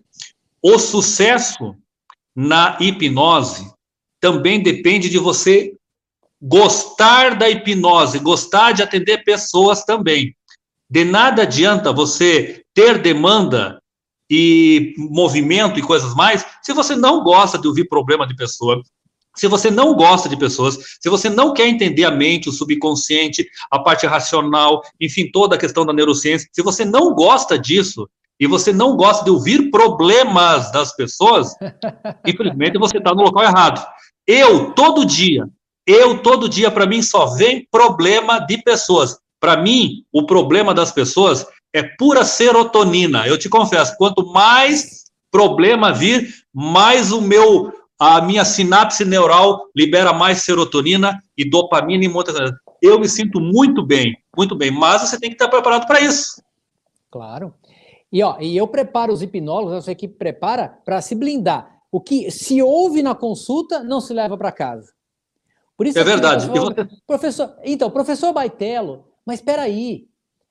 [0.63, 1.75] o sucesso
[2.35, 3.73] na hipnose
[4.21, 5.75] também depende de você
[6.41, 10.35] gostar da hipnose, gostar de atender pessoas também.
[10.89, 13.81] De nada adianta você ter demanda
[14.31, 18.83] e movimento e coisas mais se você não gosta de ouvir problema de pessoa,
[19.37, 23.47] se você não gosta de pessoas, se você não quer entender a mente, o subconsciente,
[23.71, 28.09] a parte racional, enfim, toda a questão da neurociência, se você não gosta disso
[28.41, 31.55] e você não gosta de ouvir problemas das pessoas,
[32.27, 33.87] infelizmente você está no local errado.
[34.27, 35.47] Eu, todo dia,
[35.87, 39.19] eu, todo dia, para mim, só vem problema de pessoas.
[39.39, 43.27] Para mim, o problema das pessoas é pura serotonina.
[43.27, 50.13] Eu te confesso, quanto mais problema vir, mais o meu a minha sinapse neural libera
[50.13, 52.37] mais serotonina e dopamina e muitas
[52.83, 56.43] Eu me sinto muito bem, muito bem, mas você tem que estar preparado para isso.
[57.11, 57.55] Claro.
[58.13, 61.81] E, ó, e eu preparo os hipnólogos, a sua equipe prepara para se blindar.
[61.91, 64.96] O que se ouve na consulta não se leva para casa.
[65.77, 66.47] Por isso é verdade.
[66.49, 70.09] Professor, professor, então, professor Baitelo, mas espera aí,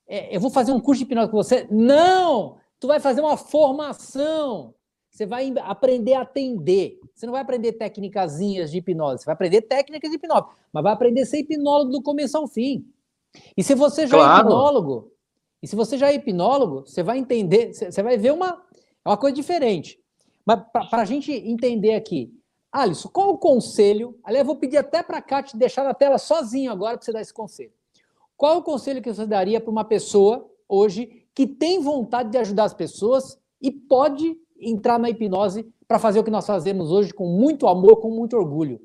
[0.08, 1.68] é, eu vou fazer um curso de hipnose com você.
[1.72, 2.58] Não!
[2.80, 4.74] Tu vai fazer uma formação.
[5.10, 7.00] Você vai aprender a atender.
[7.14, 10.92] Você não vai aprender técnicazinhas de hipnose, você vai aprender técnicas de hipnose, mas vai
[10.92, 12.86] aprender a ser hipnólogo do começo ao fim.
[13.56, 14.36] E se você já é claro.
[14.36, 15.12] é hipnólogo,
[15.64, 18.62] e se você já é hipnólogo, você vai entender, você vai ver uma,
[19.06, 19.98] é uma coisa diferente.
[20.46, 22.32] Mas para a gente entender aqui,
[22.76, 24.20] Alisson, qual o conselho?
[24.22, 27.14] Aliás, eu vou pedir até para a Kátia deixar na tela sozinho agora para você
[27.14, 27.72] dar esse conselho.
[28.36, 32.66] Qual o conselho que você daria para uma pessoa hoje que tem vontade de ajudar
[32.66, 37.26] as pessoas e pode entrar na hipnose para fazer o que nós fazemos hoje com
[37.26, 38.82] muito amor, com muito orgulho?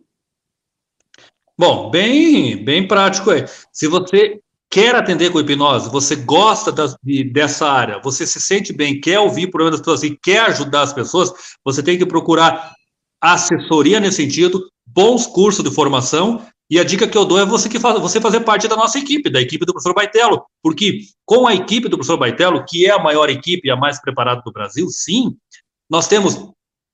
[1.59, 3.45] Bom, bem, bem prático aí.
[3.73, 6.73] Se você quer atender com hipnose, você gosta
[7.03, 10.83] de, dessa área, você se sente bem, quer ouvir problemas das pessoas e quer ajudar
[10.83, 11.33] as pessoas,
[11.65, 12.73] você tem que procurar
[13.21, 17.69] assessoria nesse sentido, bons cursos de formação e a dica que eu dou é você
[17.69, 21.49] que faz, você fazer parte da nossa equipe, da equipe do professor Baitelo, porque com
[21.49, 24.53] a equipe do professor Baitelo, que é a maior equipe e a mais preparada do
[24.53, 25.37] Brasil, sim,
[25.91, 26.49] nós temos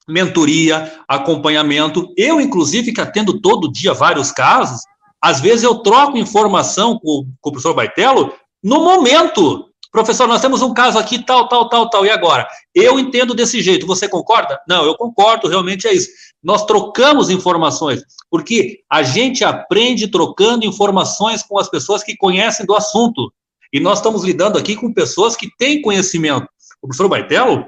[0.08, 2.10] mentoria, acompanhamento.
[2.16, 4.80] Eu, inclusive, que atendo todo dia vários casos,
[5.20, 8.32] às vezes eu troco informação com, com o professor Baitelo
[8.64, 9.68] no momento.
[9.96, 12.46] Professor, nós temos um caso aqui, tal, tal, tal, tal, e agora?
[12.74, 14.60] Eu entendo desse jeito, você concorda?
[14.68, 16.10] Não, eu concordo, realmente é isso.
[16.42, 22.74] Nós trocamos informações, porque a gente aprende trocando informações com as pessoas que conhecem do
[22.74, 23.32] assunto.
[23.72, 26.46] E nós estamos lidando aqui com pessoas que têm conhecimento.
[26.82, 27.64] O professor Baitelo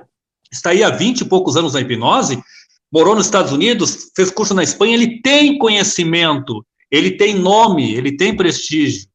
[0.53, 2.43] está aí há 20 e poucos anos na hipnose,
[2.93, 8.19] morou nos Estados Unidos, fez curso na Espanha, ele tem conhecimento, ele tem nome, ele
[8.19, 9.08] tem prestígio.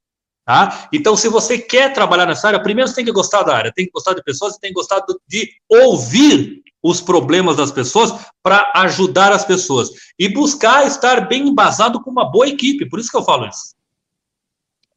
[0.45, 0.89] Tá?
[0.91, 3.85] Então, se você quer trabalhar nessa área, primeiro você tem que gostar da área, tem
[3.85, 9.31] que gostar de pessoas, tem que gostar de ouvir os problemas das pessoas para ajudar
[9.31, 9.89] as pessoas
[10.19, 12.89] e buscar estar bem embasado com uma boa equipe.
[12.89, 13.73] Por isso que eu falo isso.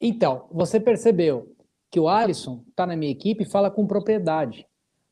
[0.01, 1.55] Então, você percebeu
[1.91, 4.67] que o Alisson está na minha equipe e fala com propriedade.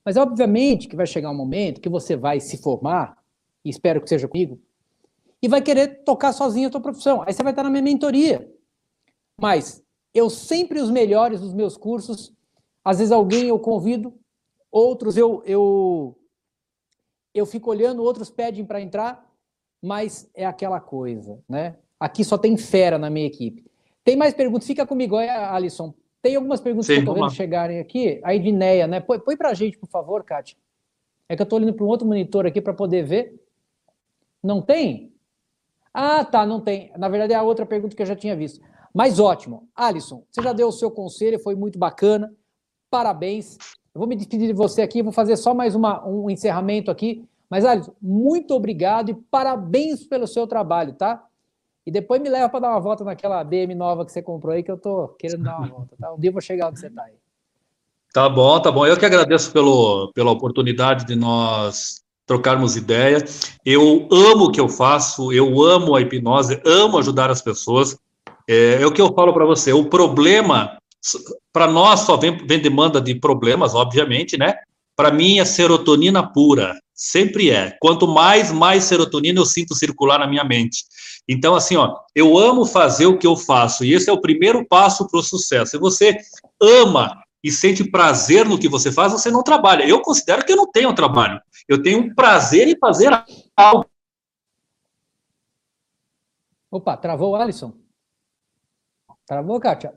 [0.05, 3.17] Mas, obviamente, que vai chegar um momento que você vai se formar,
[3.65, 4.61] e espero que seja comigo,
[5.41, 7.23] e vai querer tocar sozinho a tua profissão.
[7.23, 8.51] Aí você vai estar na minha mentoria.
[9.41, 9.84] Mas
[10.15, 12.33] eu sempre os melhores dos meus cursos,
[12.85, 14.15] às vezes alguém eu convido,
[14.71, 16.17] outros eu, eu
[17.35, 19.29] eu fico olhando, outros pedem para entrar,
[19.83, 21.77] mas é aquela coisa, né?
[21.99, 23.67] Aqui só tem fera na minha equipe.
[24.05, 24.67] Tem mais perguntas?
[24.67, 25.93] Fica comigo, Alisson.
[26.23, 28.21] Tem algumas perguntas Sim, que eu estou vendo chegarem aqui.
[28.23, 29.01] A Edneia, né?
[29.01, 30.57] Põe, põe para a gente, por favor, Kátia.
[31.29, 33.43] É que eu estou olhando para um outro monitor aqui para poder ver.
[34.43, 35.13] Não tem?
[35.93, 36.93] Ah, tá, não tem.
[36.97, 38.61] Na verdade, é a outra pergunta que eu já tinha visto.
[38.95, 39.69] Mas ótimo.
[39.75, 42.33] Alisson, você já deu o seu conselho, foi muito bacana.
[42.89, 43.59] Parabéns.
[43.93, 47.25] Eu vou me despedir de você aqui, vou fazer só mais uma, um encerramento aqui.
[47.51, 51.25] Mas, Alisson, muito obrigado e parabéns pelo seu trabalho, tá?
[51.87, 54.63] E depois me leva para dar uma volta naquela BM nova que você comprou aí,
[54.63, 56.13] que eu tô querendo dar uma volta, tá?
[56.15, 57.15] Um dia eu vou chegar onde você está aí.
[58.13, 58.87] Tá bom, tá bom.
[58.87, 63.59] Eu que agradeço pelo, pela oportunidade de nós trocarmos ideias.
[63.67, 67.99] Eu amo o que eu faço, eu amo a hipnose, amo ajudar as pessoas.
[68.49, 69.73] É, é o que eu falo para você.
[69.73, 70.79] O problema
[71.53, 74.55] para nós só vem, vem demanda de problemas, obviamente, né?
[74.97, 77.77] Para mim é serotonina pura, sempre é.
[77.81, 80.85] Quanto mais, mais serotonina eu sinto circular na minha mente.
[81.29, 84.67] Então, assim, ó, eu amo fazer o que eu faço, e esse é o primeiro
[84.67, 85.73] passo para o sucesso.
[85.73, 86.17] Se você
[86.61, 89.87] ama e sente prazer no que você faz, você não trabalha.
[89.87, 91.41] Eu considero que eu não tenho trabalho.
[91.69, 93.11] Eu tenho prazer em fazer
[93.57, 93.87] algo.
[96.71, 97.84] Opa, travou o Alisson?
[99.27, 99.93] Travou, Kátia?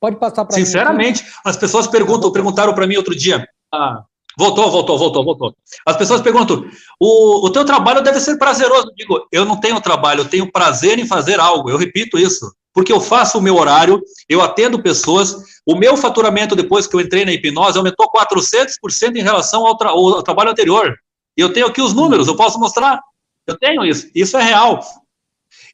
[0.00, 4.02] Pode passar para Sinceramente, mim, as pessoas perguntam, perguntaram para mim outro dia, a,
[4.38, 5.54] Voltou, voltou, voltou, voltou.
[5.84, 6.64] As pessoas perguntam:
[6.98, 8.88] o, o teu trabalho deve ser prazeroso.
[8.88, 11.68] Eu digo, eu não tenho trabalho, eu tenho prazer em fazer algo.
[11.68, 15.60] Eu repito isso, porque eu faço o meu horário, eu atendo pessoas.
[15.66, 19.90] O meu faturamento depois que eu entrei na hipnose aumentou 400% em relação ao, tra
[19.90, 20.96] ao trabalho anterior.
[21.36, 23.00] E eu tenho aqui os números, eu posso mostrar.
[23.46, 24.80] Eu tenho isso, isso é real.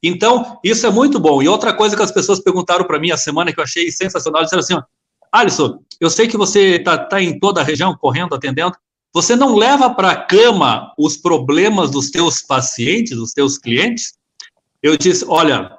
[0.06, 1.42] Então, isso é muito bom.
[1.42, 4.42] E outra coisa que as pessoas perguntaram para mim a semana que eu achei sensacional,
[4.42, 4.76] disseram assim:
[5.32, 8.76] Alisson, eu sei que você está tá em toda a região, correndo, atendendo.
[9.12, 14.14] Você não leva para a cama os problemas dos teus pacientes, dos teus clientes?
[14.82, 15.76] Eu disse: olha,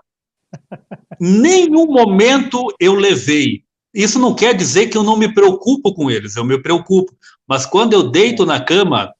[1.20, 3.64] nenhum momento eu levei.
[3.94, 7.16] Isso não quer dizer que eu não me preocupo com eles, eu me preocupo.
[7.48, 9.14] Mas quando eu deito na cama,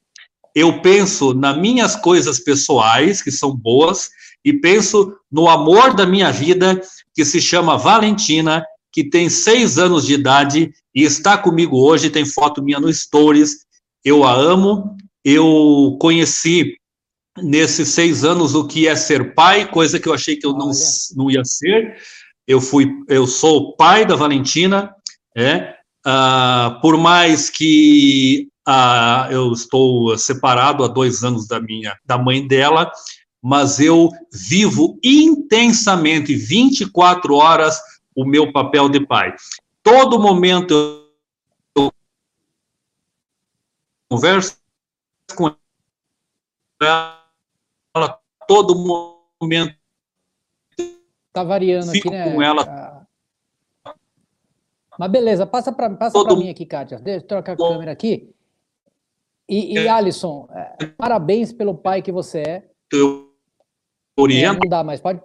[0.54, 4.10] eu penso nas minhas coisas pessoais, que são boas,
[4.44, 6.80] e penso no amor da minha vida,
[7.14, 12.24] que se chama Valentina, que tem seis anos de idade e está comigo hoje, tem
[12.24, 13.66] foto minha no Stories.
[14.04, 16.76] Eu a amo, eu conheci
[17.42, 20.70] nesses seis anos o que é ser pai, coisa que eu achei que eu não,
[21.14, 21.96] não ia ser.
[22.46, 24.92] Eu fui, eu sou pai da Valentina,
[25.36, 25.74] é,
[26.06, 32.46] uh, por mais que uh, eu estou separado há dois anos da minha, da mãe
[32.46, 32.90] dela,
[33.48, 37.80] mas eu vivo intensamente 24 horas
[38.14, 39.34] o meu papel de pai.
[39.82, 40.74] Todo momento
[41.74, 41.90] eu
[44.10, 44.58] converso
[45.34, 45.56] com
[46.82, 48.74] ela, todo
[49.40, 49.74] momento.
[51.32, 52.30] Tá variando aqui, né?
[52.30, 53.06] Com ela.
[54.98, 56.98] Mas beleza, passa para passa mim aqui, Kátia.
[56.98, 58.30] Deixa eu trocar a câmera aqui.
[59.48, 59.88] E, e é.
[59.88, 62.70] Alisson, é, parabéns pelo pai que você é.
[62.92, 63.27] Eu
[64.18, 64.56] oriento.
[64.56, 65.20] É, não dá mais, pode,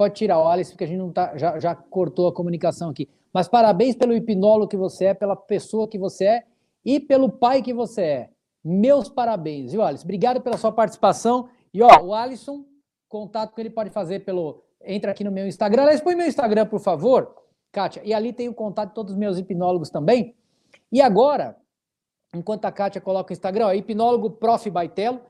[0.00, 3.06] Pode tirar o Alice, porque a gente não tá, já, já cortou a comunicação aqui.
[3.34, 6.44] Mas parabéns pelo hipnólogo que você é, pela pessoa que você é
[6.82, 8.30] e pelo pai que você é.
[8.64, 10.02] Meus parabéns, viu, Alice?
[10.02, 11.50] Obrigado pela sua participação.
[11.70, 12.64] E, ó, o Alisson,
[13.10, 14.64] contato que ele pode fazer pelo.
[14.82, 15.82] Entra aqui no meu Instagram.
[15.82, 17.34] Aliás, põe meu Instagram, por favor,
[17.70, 18.00] Kátia.
[18.02, 20.34] E ali tem o contato de todos os meus hipnólogos também.
[20.90, 21.58] E agora,
[22.34, 24.70] enquanto a Kátia coloca o Instagram, ó, hipnólogo Prof.
[24.70, 25.20] Baitelo.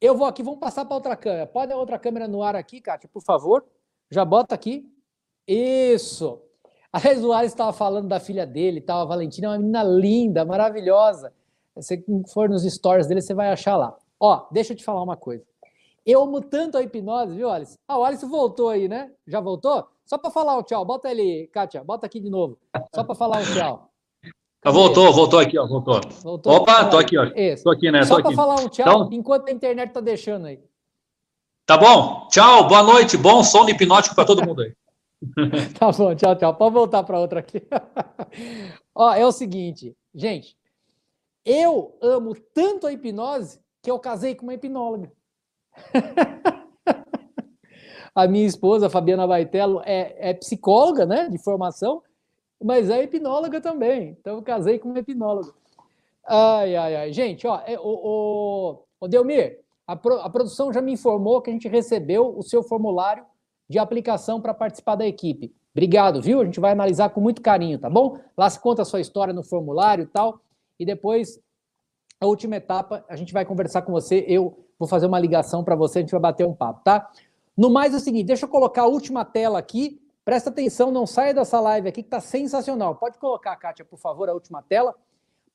[0.00, 1.46] Eu vou aqui, vamos passar para outra câmera.
[1.46, 3.64] Pode a outra câmera no ar aqui, Kátia, por favor.
[4.08, 4.88] Já bota aqui.
[5.46, 6.40] Isso.
[6.92, 11.32] A Resuales estava falando da filha dele, tal, a Valentina é uma menina linda, maravilhosa.
[11.80, 13.96] Se for nos stories dele, você vai achar lá.
[14.20, 15.44] Ó, deixa eu te falar uma coisa.
[16.06, 17.74] Eu amo tanto a hipnose, viu, Alice?
[17.86, 19.12] Ah, o Alice voltou aí, né?
[19.26, 19.86] Já voltou?
[20.04, 20.84] Só para falar o tchau.
[20.84, 22.58] Bota ele, Kátia, bota aqui de novo.
[22.94, 23.90] Só para falar o tchau.
[24.64, 26.00] Ah, voltou, voltou aqui, ó, voltou.
[26.22, 27.24] voltou Opa, tô aqui, ó.
[27.34, 27.62] Isso.
[27.62, 28.04] Tô aqui, né?
[28.04, 29.08] Só para falar um tchau, então...
[29.12, 30.60] enquanto a internet tá deixando aí.
[31.64, 32.26] Tá bom?
[32.28, 34.74] Tchau, boa noite, bom sono hipnótico para todo mundo aí.
[35.78, 36.54] tá bom, tchau, tchau.
[36.54, 37.62] Pode voltar para outra aqui.
[38.94, 40.56] Ó, é o seguinte, gente,
[41.44, 45.12] eu amo tanto a hipnose que eu casei com uma hipnóloga.
[48.14, 52.02] a minha esposa, Fabiana Baitello, é, é, psicóloga, né, de formação,
[52.62, 54.16] mas é hipnóloga também.
[54.20, 55.52] Então eu casei com uma hipnóloga.
[56.26, 57.12] Ai, ai, ai.
[57.12, 61.50] Gente, ó, é, o, o, o Delmir, a, pro, a produção já me informou que
[61.50, 63.24] a gente recebeu o seu formulário
[63.68, 65.54] de aplicação para participar da equipe.
[65.72, 66.40] Obrigado, viu?
[66.40, 68.18] A gente vai analisar com muito carinho, tá bom?
[68.36, 70.40] Lá se conta a sua história no formulário e tal.
[70.78, 71.40] E depois,
[72.20, 74.24] a última etapa, a gente vai conversar com você.
[74.26, 77.10] Eu vou fazer uma ligação para você, a gente vai bater um papo, tá?
[77.56, 80.00] No mais é o seguinte, deixa eu colocar a última tela aqui.
[80.28, 82.96] Presta atenção, não saia dessa live aqui que está sensacional.
[82.96, 84.94] Pode colocar, Kátia, por favor, a última tela,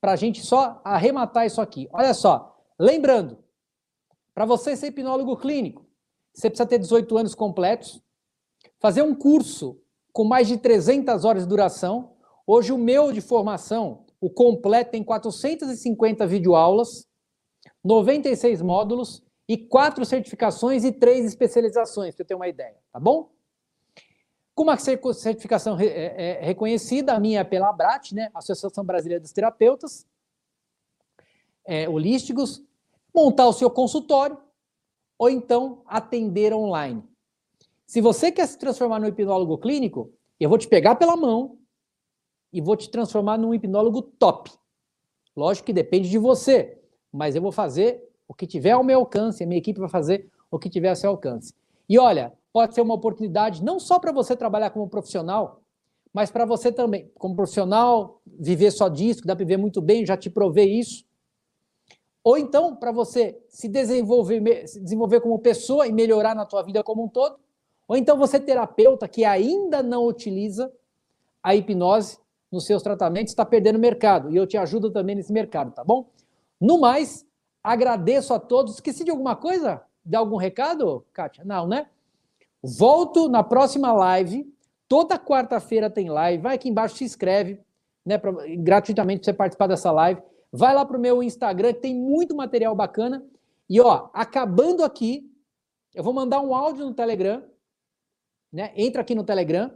[0.00, 1.88] para a gente só arrematar isso aqui.
[1.92, 3.38] Olha só, lembrando,
[4.34, 5.86] para você ser hipnólogo clínico,
[6.32, 8.02] você precisa ter 18 anos completos,
[8.80, 9.80] fazer um curso
[10.12, 12.16] com mais de 300 horas de duração.
[12.44, 17.06] Hoje, o meu de formação, o completo, tem 450 videoaulas,
[17.84, 23.33] 96 módulos e quatro certificações e três especializações, para você ter uma ideia, tá bom?
[24.54, 29.32] Com uma certificação é, é, reconhecida, a minha é pela ABRAT, né, Associação Brasileira dos
[29.32, 30.06] Terapeutas
[31.64, 32.62] é, Holísticos,
[33.14, 34.38] montar o seu consultório
[35.18, 37.02] ou então atender online.
[37.86, 41.58] Se você quer se transformar num hipnólogo clínico, eu vou te pegar pela mão
[42.52, 44.50] e vou te transformar num hipnólogo top.
[45.36, 46.80] Lógico que depende de você,
[47.12, 50.30] mas eu vou fazer o que tiver ao meu alcance, a minha equipe vai fazer
[50.50, 51.54] o que tiver ao seu alcance.
[51.88, 55.60] E olha, pode ser uma oportunidade não só para você trabalhar como profissional,
[56.12, 60.06] mas para você também, como profissional, viver só disso, que dá para viver muito bem,
[60.06, 61.04] já te provei isso.
[62.22, 66.80] Ou então, para você se desenvolver, se desenvolver como pessoa e melhorar na tua vida
[66.84, 67.40] como um todo.
[67.88, 70.72] Ou então você terapeuta que ainda não utiliza
[71.42, 72.18] a hipnose
[72.52, 74.30] nos seus tratamentos, está perdendo mercado.
[74.30, 76.08] E eu te ajudo também nesse mercado, tá bom?
[76.60, 77.26] No mais,
[77.64, 78.74] agradeço a todos.
[78.74, 79.82] Esqueci de alguma coisa?
[80.04, 81.44] De algum recado, Kátia?
[81.44, 81.88] Não, né?
[82.64, 84.50] Volto na próxima live.
[84.88, 86.42] Toda quarta-feira tem live.
[86.42, 87.60] Vai aqui embaixo, se inscreve,
[88.06, 88.16] né?
[88.16, 90.22] Pra, gratuitamente para você participar dessa live.
[90.50, 93.22] Vai lá para o meu Instagram, que tem muito material bacana.
[93.68, 95.30] E ó, acabando aqui,
[95.94, 97.42] eu vou mandar um áudio no Telegram,
[98.50, 98.72] né?
[98.76, 99.70] Entra aqui no Telegram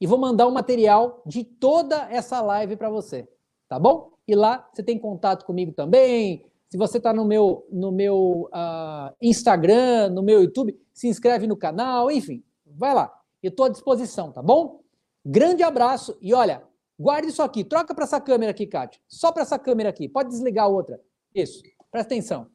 [0.00, 3.28] e vou mandar um material de toda essa live para você,
[3.68, 4.12] tá bom?
[4.26, 6.46] E lá você tem contato comigo também.
[6.76, 11.56] Se você está no meu, no meu uh, Instagram, no meu YouTube, se inscreve no
[11.56, 13.10] canal, enfim, vai lá.
[13.42, 14.82] Eu estou à disposição, tá bom?
[15.24, 16.62] Grande abraço e olha,
[17.00, 17.64] guarde isso aqui.
[17.64, 19.00] Troca para essa câmera aqui, Kátia.
[19.08, 20.06] Só para essa câmera aqui.
[20.06, 21.00] Pode desligar a outra.
[21.34, 21.62] Isso.
[21.90, 22.46] Presta atenção.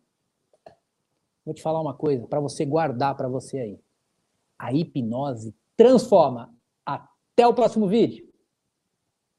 [1.43, 3.79] Vou te falar uma coisa para você guardar para você aí.
[4.59, 6.53] A hipnose transforma.
[6.85, 8.30] Até o próximo vídeo.